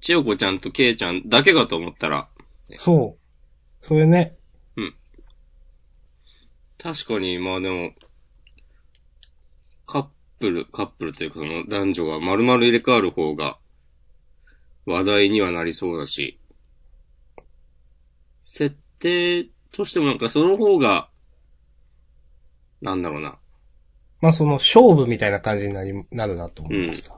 [0.00, 2.28] 千代子ちゃんとケイちゃんだけかと思ったら、
[2.76, 3.86] そう。
[3.86, 4.34] それね。
[6.76, 7.92] 確かに、まあでも、
[9.86, 10.06] カッ
[10.40, 13.58] プル、カップルというかその男女が丸々入れ替わる方が
[14.84, 16.40] 話題にはなりそうだし、
[18.42, 21.10] 設定としてもなんかその方が、
[22.80, 23.38] なんだろうな、
[24.22, 27.12] まあその勝負みたいな感じになり、なるなと思いました。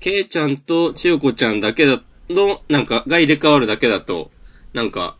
[0.00, 4.30] ケイちゃんと千代子ちゃんだけだの、なんか、が入れ替わるだけだと、
[4.72, 5.16] なんか、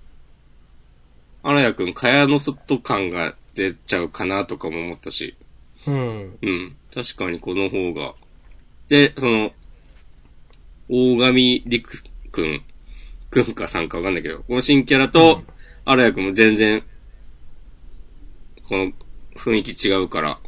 [1.43, 5.37] 荒谷くん、蚊帳の外感が出ちゃうかなとかも思ったし、
[5.87, 6.39] うん。
[6.41, 6.77] うん。
[6.93, 8.15] 確かにこの方が。
[8.89, 9.53] で、その、
[10.89, 12.03] 大神陸
[12.33, 12.63] くん、
[13.31, 15.43] くんかさんかわかんないけど、この新キャラと、
[15.85, 16.83] 荒谷くんも全然、
[18.67, 18.93] この
[19.37, 20.39] 雰囲気違うから、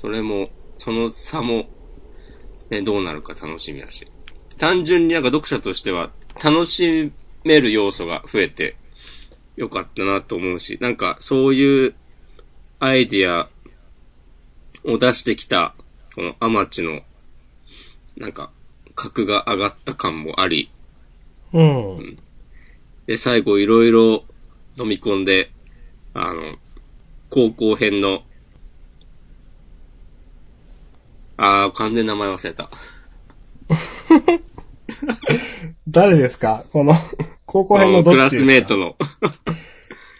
[0.00, 1.66] それも、その差も、
[2.70, 4.06] ね、どうなるか楽しみだし。
[4.56, 6.10] 単純になんか読者としては、
[6.42, 7.12] 楽し
[7.44, 8.76] める要素が増えて、
[9.56, 11.94] よかったなと思うし、なんかそういう
[12.78, 13.48] アイディア
[14.84, 15.74] を出してきた、
[16.14, 17.00] このアマチの、
[18.16, 18.50] なんか、
[18.94, 20.70] 格が上がった感もあり、
[21.52, 22.18] うん。
[23.06, 24.24] で、最後いろいろ
[24.76, 25.50] 飲み込んで、
[26.14, 26.56] あの、
[27.30, 28.22] 高校編の、
[31.40, 32.68] あー、完全に名前忘れた。
[35.88, 36.64] 誰ですか？
[36.72, 36.94] この、
[37.46, 38.30] 高校編のどっちですか？
[38.30, 38.96] クラスメートの。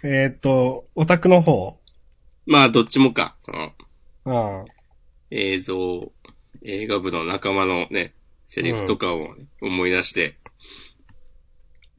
[0.05, 1.77] えっ、と、オタクの方？
[2.47, 3.37] まあ、どっちもか。
[3.43, 3.73] その、
[4.61, 4.67] うん。
[5.31, 6.13] 映像、
[6.63, 8.15] 映画部の仲間のね、
[8.47, 10.37] セリフとかをね、思い出して、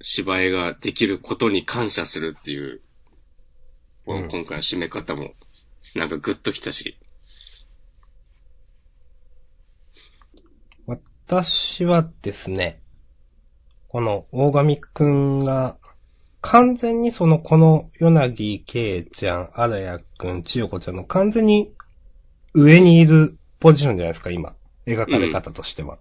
[0.01, 2.79] 芝居ができることに感謝するっていう、
[4.07, 5.33] うん今回の締め方も、
[5.93, 6.97] なんかグッときたし。
[11.29, 12.81] 私はですね、
[13.87, 15.77] この大神くんが、
[16.41, 21.71] 完全にその、この、ヨナギ、ケイちゃん、アラヤくん、千代子ちゃんの完全に
[22.55, 24.55] 上にいるポジションじゃないですか、今。
[24.87, 25.99] 描かれ方としては。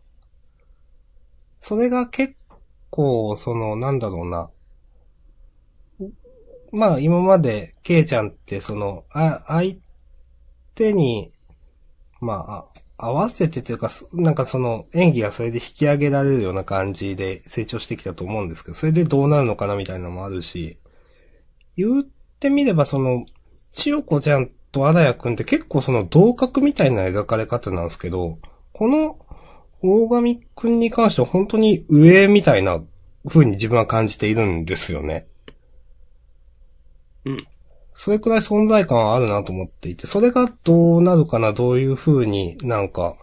[1.61, 2.35] それが結
[2.89, 4.51] 構、その、なんだろうな。
[6.73, 9.77] まあ、今まで、ケイちゃんって、その、あ、相
[10.75, 11.31] 手に、
[12.19, 20.79] ま、あ合わせてというか、なんかその演技がそれで引き上げられるような感じで成長してきたと思うんですけど、それでどうなるのかなみたいなのもあるし、
[21.77, 22.05] 言っ
[22.41, 23.25] てみればその、
[23.71, 28.39] 千代子ちゃんと荒谷くんって結構その同格みたいな描かれ方なんですけど、
[28.73, 29.17] この
[29.81, 32.83] 大神くんに関しては本当に上みたいな
[33.29, 35.29] 風に自分は感じているんですよね。
[37.25, 37.47] うん。
[38.01, 43.17] それくらい存在感はあるなと思っていて、それがどうなるかな、どういう風になんか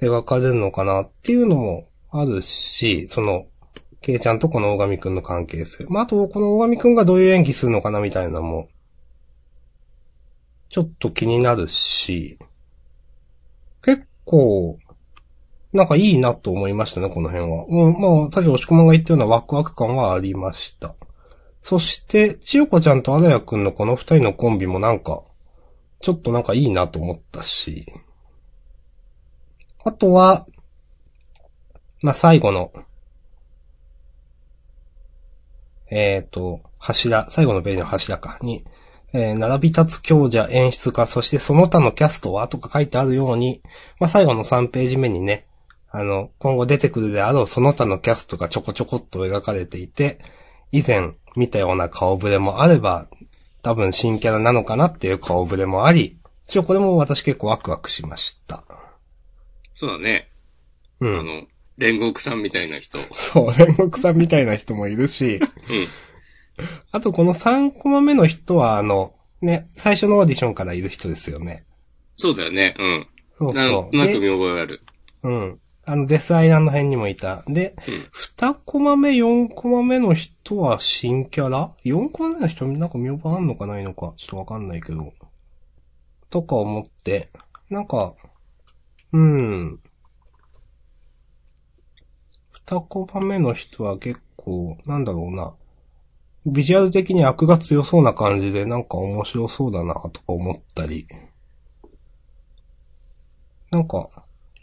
[0.00, 3.46] 描かれるのかなっていうのもあるし、その、
[4.00, 5.86] ケイちゃんとこの大神くんの関係性。
[5.88, 8.68] まあ、あと、この大神くんがどういう演技するのかなみたいなのも、
[10.70, 12.36] ちょっと気になるし、
[13.80, 14.80] 結構、
[15.72, 17.64] なんかいいなと思いましたね、この辺は。
[17.68, 20.96] うん、まあ、さっき押し込まが言ったようなワクワク感はありました。
[21.62, 25.22] そして、千代子ちゃんと荒谷くんのこの二人のコンビもなんか、
[26.00, 27.86] ちょっとなんかいいなと思ったし。
[29.84, 30.46] あとは、
[32.02, 32.72] まあ、最後の、
[35.90, 38.64] えっ、と、柱、最後のページの柱か、に、
[39.12, 43.60] えー並び立つ強者演出家、そしてその他のキャストはとか書いてあるように、
[43.98, 45.46] まあ、最後の3ページ目にね、
[45.90, 50.20] あの、今後出てくるであろうその他のキャストがちょこちょこっと描かれていて、
[50.72, 53.08] 以前見たような顔ぶれもあれば、
[53.62, 56.18] 多分新キャラなのかなっていう顔ぶれもあり、
[56.48, 58.64] 一応これも私結構ワクワクしました。
[59.74, 60.28] そうだね。
[61.00, 61.18] うん。
[61.20, 61.42] あの、
[61.78, 62.98] 煉獄さんみたいな人。
[63.14, 65.42] そう、煉獄さんみたいな人もいるし、うん。
[66.92, 71.64] あとこの3コマ目の人はあの、ね、最初のオーディションからいる人ですよね。
[72.16, 72.74] そうだよね。
[72.78, 73.06] うん。
[73.34, 73.92] そうなそう。
[73.92, 74.82] でなんか見覚えある？
[75.22, 75.60] うん。
[75.90, 77.42] あの、デスアイランド編にもいた。
[77.48, 77.74] で、
[78.38, 84.14] 2コマ目、4コマ目の人は新キャラ ?4 コマ目の人なんか見覚えあんのかないのか？
[84.16, 85.12] ちょっとわかんないけど。
[86.30, 87.32] とか思って、
[87.70, 88.14] なんか、
[89.12, 89.80] うん。
[92.66, 95.56] 2コマ目の人は結構、なんだろうな。
[96.46, 101.08] ビジュアル的に悪が強そうな感じで、なんか面白そうだな、とか思ったり。
[103.72, 104.08] なんか、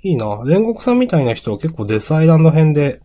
[0.03, 0.25] いいな。
[0.43, 3.01] 煉獄さんみたいな人は結構デスアイランド編で、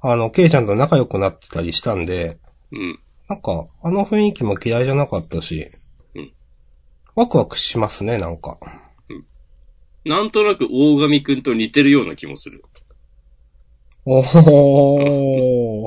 [0.00, 2.38] あの、ケイちゃんと仲良くなってたりしたんで、
[2.72, 2.98] うん。
[3.28, 5.70] なんか、あの雰囲気も嫌いじゃなかったし、
[6.14, 6.32] うん
[7.16, 8.58] ワクワクしますね、なんか。
[10.04, 12.62] なんとなく大神くんと似てるような気もする。
[14.04, 14.20] お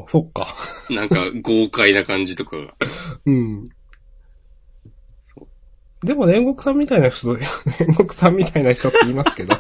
[0.04, 0.56] ー、 そっか。
[0.90, 2.74] なんか豪快な感じとかが。
[3.28, 3.66] うん。
[6.04, 9.56] でも煉獄さんみたいな人、 煉獄さんみたいな人って言いますけど。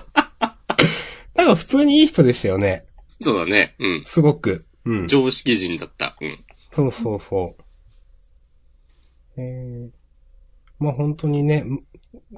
[1.36, 2.86] なんか普通にいい人でしたよね。
[3.20, 3.76] そうだね。
[3.80, 4.02] うん。
[4.06, 4.66] すごく。
[4.86, 5.08] うん。
[5.08, 6.16] 常識人だった。
[6.22, 6.40] うん。
[6.76, 7.64] そうそうそう。
[9.42, 9.90] えー、
[10.80, 11.84] まあ本当にね、ん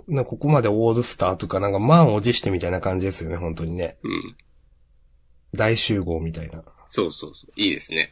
[0.07, 3.97] なここまでオールスターとかなんか満を持してみたいな感じですよね、本当にね。
[4.03, 4.37] うん。
[5.55, 6.63] 大集合みたいな。
[6.87, 7.51] そうそうそう。
[7.55, 8.11] いいですね。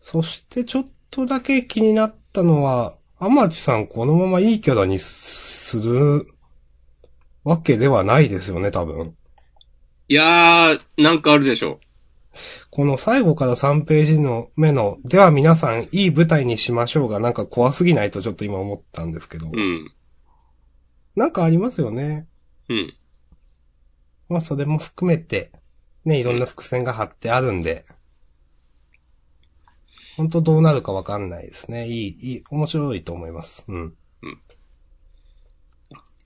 [0.00, 6.26] そしてちょっとだけ気になったのは、天地さんこのままいいキャラにする
[7.46, 9.14] わけではないですよね、多分。
[10.08, 11.78] いやー、なんかあるでしょ
[12.70, 19.46] この最後から3ページの目の、では皆さんいい舞台にしましょうがなんか怖すぎないとちょっと今思ったんですけど。
[19.46, 19.50] う。
[19.54, 19.92] うん。
[21.14, 22.26] なんかありますよね。
[22.68, 22.94] うん。
[24.28, 25.52] まあそれも含めて、
[26.04, 27.84] ね、いろんな伏線が張ってあるんで、
[30.16, 31.86] 本当どうなるかわかんないですね。
[31.86, 33.64] いい、いい、面白いと思います。
[33.68, 33.94] うん。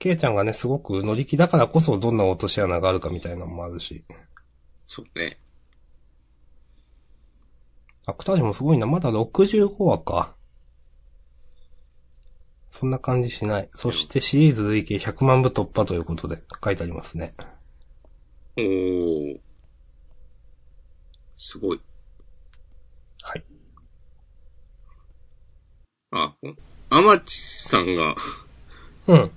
[0.01, 0.11] うん。
[0.11, 4.03] ケイちゃんがね、すごく乗り気だからこそどんな落とし穴があるかみたいなのもあるし。
[4.85, 5.37] そうね。
[8.07, 8.87] アクタージュもすごいな。
[8.87, 10.35] まだ65話か。
[12.71, 13.69] そんな感じしない。
[13.71, 17.33] そしてシリーズ累計100万部突破ということで書いてありますね。
[18.57, 19.39] おー。
[21.35, 21.81] すごい。
[23.21, 23.43] はい。
[26.11, 26.35] あ、
[26.89, 28.15] 天地さんが、
[29.07, 29.31] うん。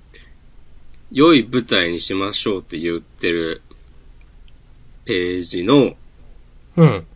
[1.15, 3.63] 良い舞台にしましょうって言ってる
[5.05, 5.95] ページの
[6.77, 7.07] うん。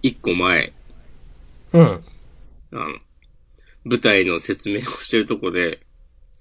[0.00, 0.72] 一個前、
[1.72, 1.82] うん。
[1.82, 2.04] あ
[2.70, 2.84] の、
[3.84, 5.80] 舞台の説明をしてるとこで、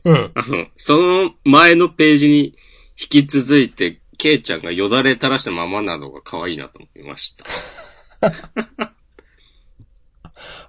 [0.03, 0.31] うん。
[0.35, 2.55] あの、その前のページに
[3.01, 7.45] 引き続いて、ケイちゃんがよだれ垂らしたままなのが可愛いなと思いました。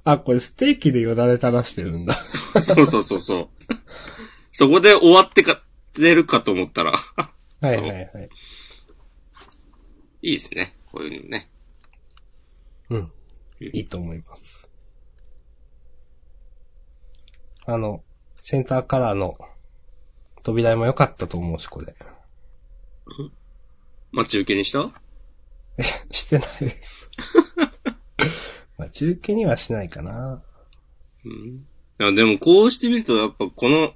[0.04, 2.14] あ、これステーキでよだれ垂らしてるんだ。
[2.24, 3.48] そうそうそうそう。
[4.50, 5.60] そこで終わってか、
[6.02, 6.92] ってるかと思ったら、
[7.60, 8.28] はいはいはい。
[10.22, 10.76] いいですね。
[10.86, 11.50] こういうのね。
[12.90, 13.12] うん。
[13.60, 14.68] いいと思います。
[17.66, 18.04] あの、
[18.40, 19.36] センターカラーの
[20.42, 21.94] 扉も良かったと思うし、これ。
[24.12, 24.90] 待ち受けにした？
[26.10, 27.10] してないです。
[28.78, 30.42] まあ、中継にはしないかな。
[31.24, 31.66] うん。
[31.98, 33.94] いや、でもこうしてみると、やっぱこの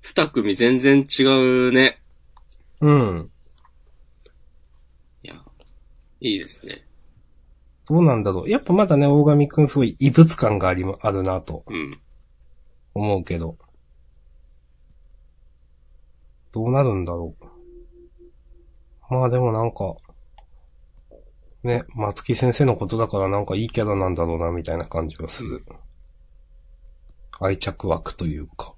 [0.00, 1.22] 二組全然違
[1.68, 2.00] うね。
[2.80, 3.30] うん。
[5.22, 5.34] いや、
[6.20, 6.86] いいですね。
[7.88, 8.50] どうなんだろう。
[8.50, 11.90] やっぱまだね、大神くんすごい異物感があり、あるなとうん。
[12.94, 13.56] 思うけど。
[16.52, 19.14] どうなるんだろう。
[19.14, 19.96] まあでもなんか、
[21.62, 25.64] ね、松木先生のことだからなんかいいキャラなんだろうな、みたいな感じがする。
[27.40, 28.75] 愛着枠というか。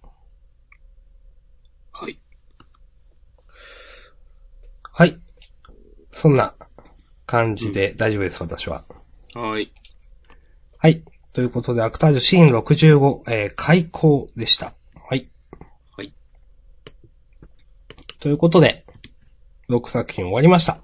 [2.00, 2.18] はい。
[4.92, 5.18] はい。
[6.12, 6.54] そんな
[7.26, 8.84] 感じで大丈夫です、私は。
[9.34, 9.72] はい。
[10.78, 11.02] はい。
[11.32, 14.74] ということで、アクタージュシーン65、えー、開講でした。
[15.08, 15.28] はい。
[15.96, 16.12] はい。
[18.20, 18.84] ということで、
[19.68, 20.78] 6作品終わりました。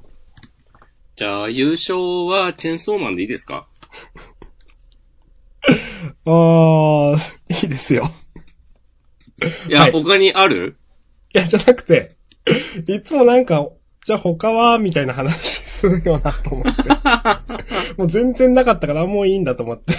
[1.16, 3.68] じゃあ、優勝はチェーンソーマンでいいですか？
[6.26, 7.16] あー、
[7.62, 8.10] いいですよ。
[9.68, 10.76] いや、はい他にある？
[11.34, 12.16] いや、じゃなくて、
[12.88, 13.68] いつもなんか、
[14.04, 16.82] じゃあ他はみたいな話するよなと思って。
[17.96, 19.92] もう全然なかったからもういいんだと思って。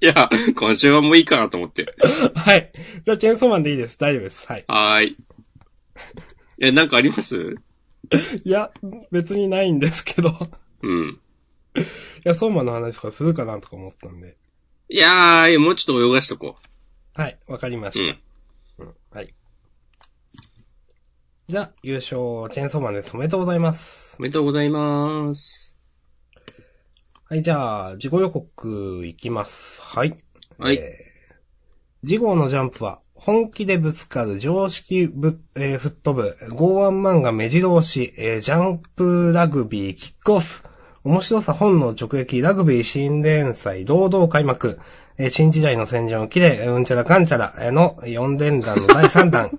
[0.00, 1.86] いや、今週はもういいかなと思って。
[2.34, 2.70] はい。
[3.04, 3.98] じゃあチェーンソーマンでいいです。
[3.98, 4.46] 大丈夫です。
[4.46, 4.64] はい。
[4.68, 5.16] はーい。
[6.60, 7.54] え、なんかあります？
[8.44, 8.70] いや、
[9.10, 10.36] 別にないんですけど。
[10.82, 11.20] うん。
[11.76, 11.82] い
[12.24, 14.36] や、ソーマンの話とかするかなとか思ったんで。
[14.88, 16.56] いやー、もうちょっと泳がしとこ
[17.14, 17.90] はい、わかりまう。
[17.90, 18.82] うした。
[18.84, 18.86] ん。
[18.86, 18.94] うん。
[19.10, 19.34] はい。
[21.48, 22.10] じゃあ、優勝、
[22.50, 23.14] チェーンソーマンです。
[23.14, 24.16] おめでとうございます。
[24.18, 25.78] おめでとうございます。
[27.24, 29.80] はい、じゃあ、事後予告いきます。
[29.80, 30.14] はい。
[30.58, 31.08] はいえー
[32.04, 40.62] 次号のジャンプは、本気でぶつかる常識ぶ、えー吹っ飛ぶ、剛腕漫画目白押し、えージャンプラグビーキックオフ、
[41.02, 44.78] 面白さ本能直撃、ラグビー新連載、堂々開幕、
[45.16, 49.50] えー新時代の戦場を切れ、うんちゃらかんちゃらえーの4連弾の第3弾、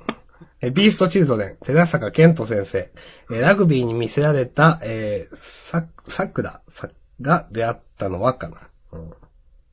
[0.62, 2.91] えービーストチルドレン、寺坂健人先生、
[3.32, 6.89] えーラグビーに見せられた、えー、さ、さくら、さ、
[7.22, 8.57] が出会ったのはかな。
[8.91, 9.14] うん、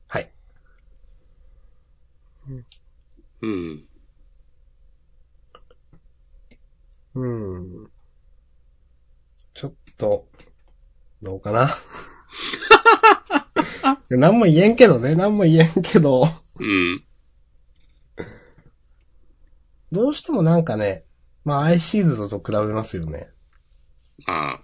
[0.07, 0.31] はい。
[3.41, 3.85] うん。
[7.15, 7.91] うん。
[9.53, 10.27] ちょっと、
[11.21, 11.69] どうかな。
[14.09, 16.27] 何も言えんけどね、何も言えんけど、
[16.59, 17.06] うん。
[19.91, 21.03] どうしてもなんかね、
[21.45, 23.29] まあ、アイシールドと比べますよね。
[24.25, 24.59] まあ、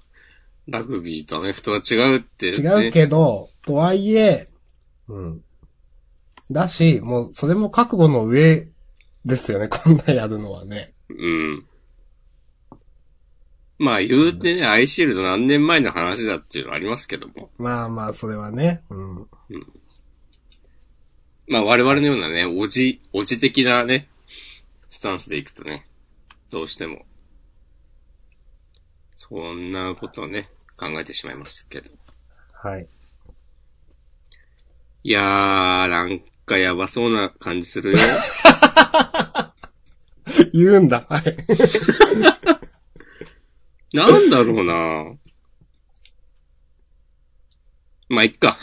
[0.68, 2.58] ラグビーとアメフトは違うって、ね。
[2.58, 4.48] 違うけど、とはいえ、
[5.08, 5.44] うん。
[6.52, 8.68] だし、もう、それも覚悟の上
[9.26, 10.94] ですよね、こんなやるのはね。
[11.10, 11.66] うん。
[13.80, 17.50] まあ言うてね、アイシールド何年前の話だっていうのはありますけども。
[17.58, 19.28] まあまあ、それはね、うん。
[21.48, 24.08] まあ我々のようなね、おじ、おじ的なね、
[24.94, 25.88] スタンスでいくとね、
[26.52, 27.08] どうしても、
[29.18, 31.90] そんなことをね、考えてしまいますけど。
[32.52, 32.86] はい。
[35.04, 37.98] いやー、なんかやばそうな感じするよ。
[40.54, 41.38] 言うんだ、はい。
[43.98, 45.18] なんだろうな
[48.10, 48.60] まあ、いっか。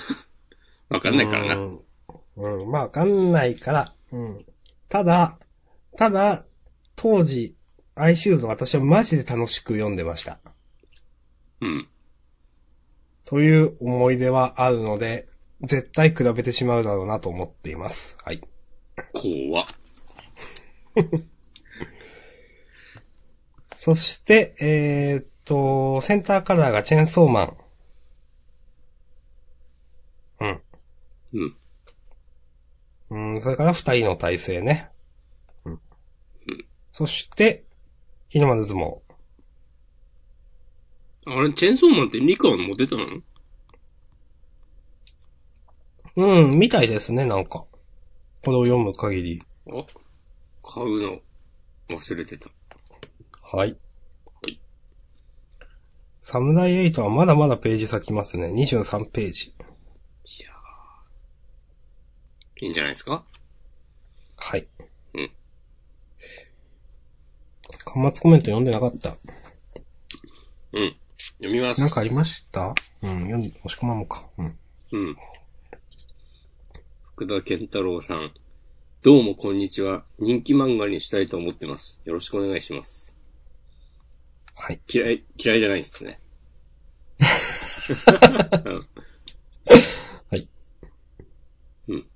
[0.90, 1.56] わかんないからな。
[1.56, 1.82] うん。
[2.36, 4.46] うん、まあわかんないから、うん。
[4.88, 5.39] ただ、
[5.96, 6.44] ただ、
[6.96, 7.56] 当時、
[7.94, 10.38] アイシールド私はマジで楽しく読んでました。
[11.60, 11.88] うん。
[13.24, 15.28] という思い出はあるので、
[15.62, 18.16] 絶対比べてしまうだろうなと思っています。
[18.24, 18.40] はい。
[19.12, 19.66] 怖っ。
[23.76, 27.56] そして、えーっと、センターカラーがチェーンソーマン。
[30.40, 30.62] うん。
[31.32, 31.56] うん。
[33.10, 34.90] うん、それから二人の体制ね。
[36.90, 37.06] うん。
[37.06, 37.64] そして、
[38.28, 39.00] 日の丸相撲。
[41.26, 43.22] あれ、チェーンソーマンってリカは持ってたの？
[46.16, 47.64] うん、みたいですね、なんか。
[48.42, 49.42] これを読む限り。
[49.68, 49.84] あ、
[50.62, 51.20] 買うの
[51.90, 52.50] 忘れてた。
[53.42, 53.76] はい。
[54.42, 54.60] はい。
[56.22, 58.48] サムライエイトはまだまだページ先きますね。
[58.48, 59.48] 23ページ。
[59.48, 59.52] い
[60.42, 62.64] やー。
[62.64, 63.24] いいんじゃないですか？
[64.36, 64.66] はい。
[65.14, 65.30] うん。
[67.92, 69.16] 端末コメント読んでなかった。
[70.72, 70.96] うん。
[71.38, 71.80] 読みます。
[71.80, 72.72] なんかありました
[73.02, 74.24] うん、読んで、押し込まんもか。
[74.38, 74.58] うん。
[74.92, 75.16] うん。
[77.14, 78.32] 福田健太郎さん。
[79.02, 80.04] どうもこんにちは。
[80.20, 82.00] 人気漫画にしたいと思ってます。
[82.04, 83.18] よろしくお願いします。
[84.56, 84.80] はい。
[84.88, 86.20] 嫌い、嫌いじゃないですね。
[90.30, 90.48] はい。
[91.88, 92.06] うん。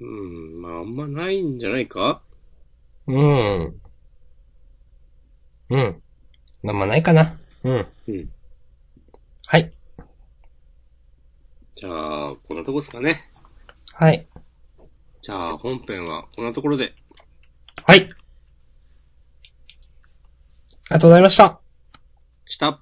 [0.00, 2.20] うん、まああんまないんじゃないか
[3.10, 3.80] うん。
[5.70, 6.02] うん。
[6.62, 7.36] まあまあないかな。
[7.64, 7.86] うん。
[8.08, 8.30] うん。
[9.46, 9.72] はい。
[11.74, 13.28] じゃあ、こんなとこですかね。
[13.94, 14.26] はい。
[15.22, 16.94] じゃあ、本編はこんなところで。
[17.86, 18.02] はい。
[18.02, 18.08] あり
[20.90, 21.60] がとうございました。
[22.46, 22.80] した。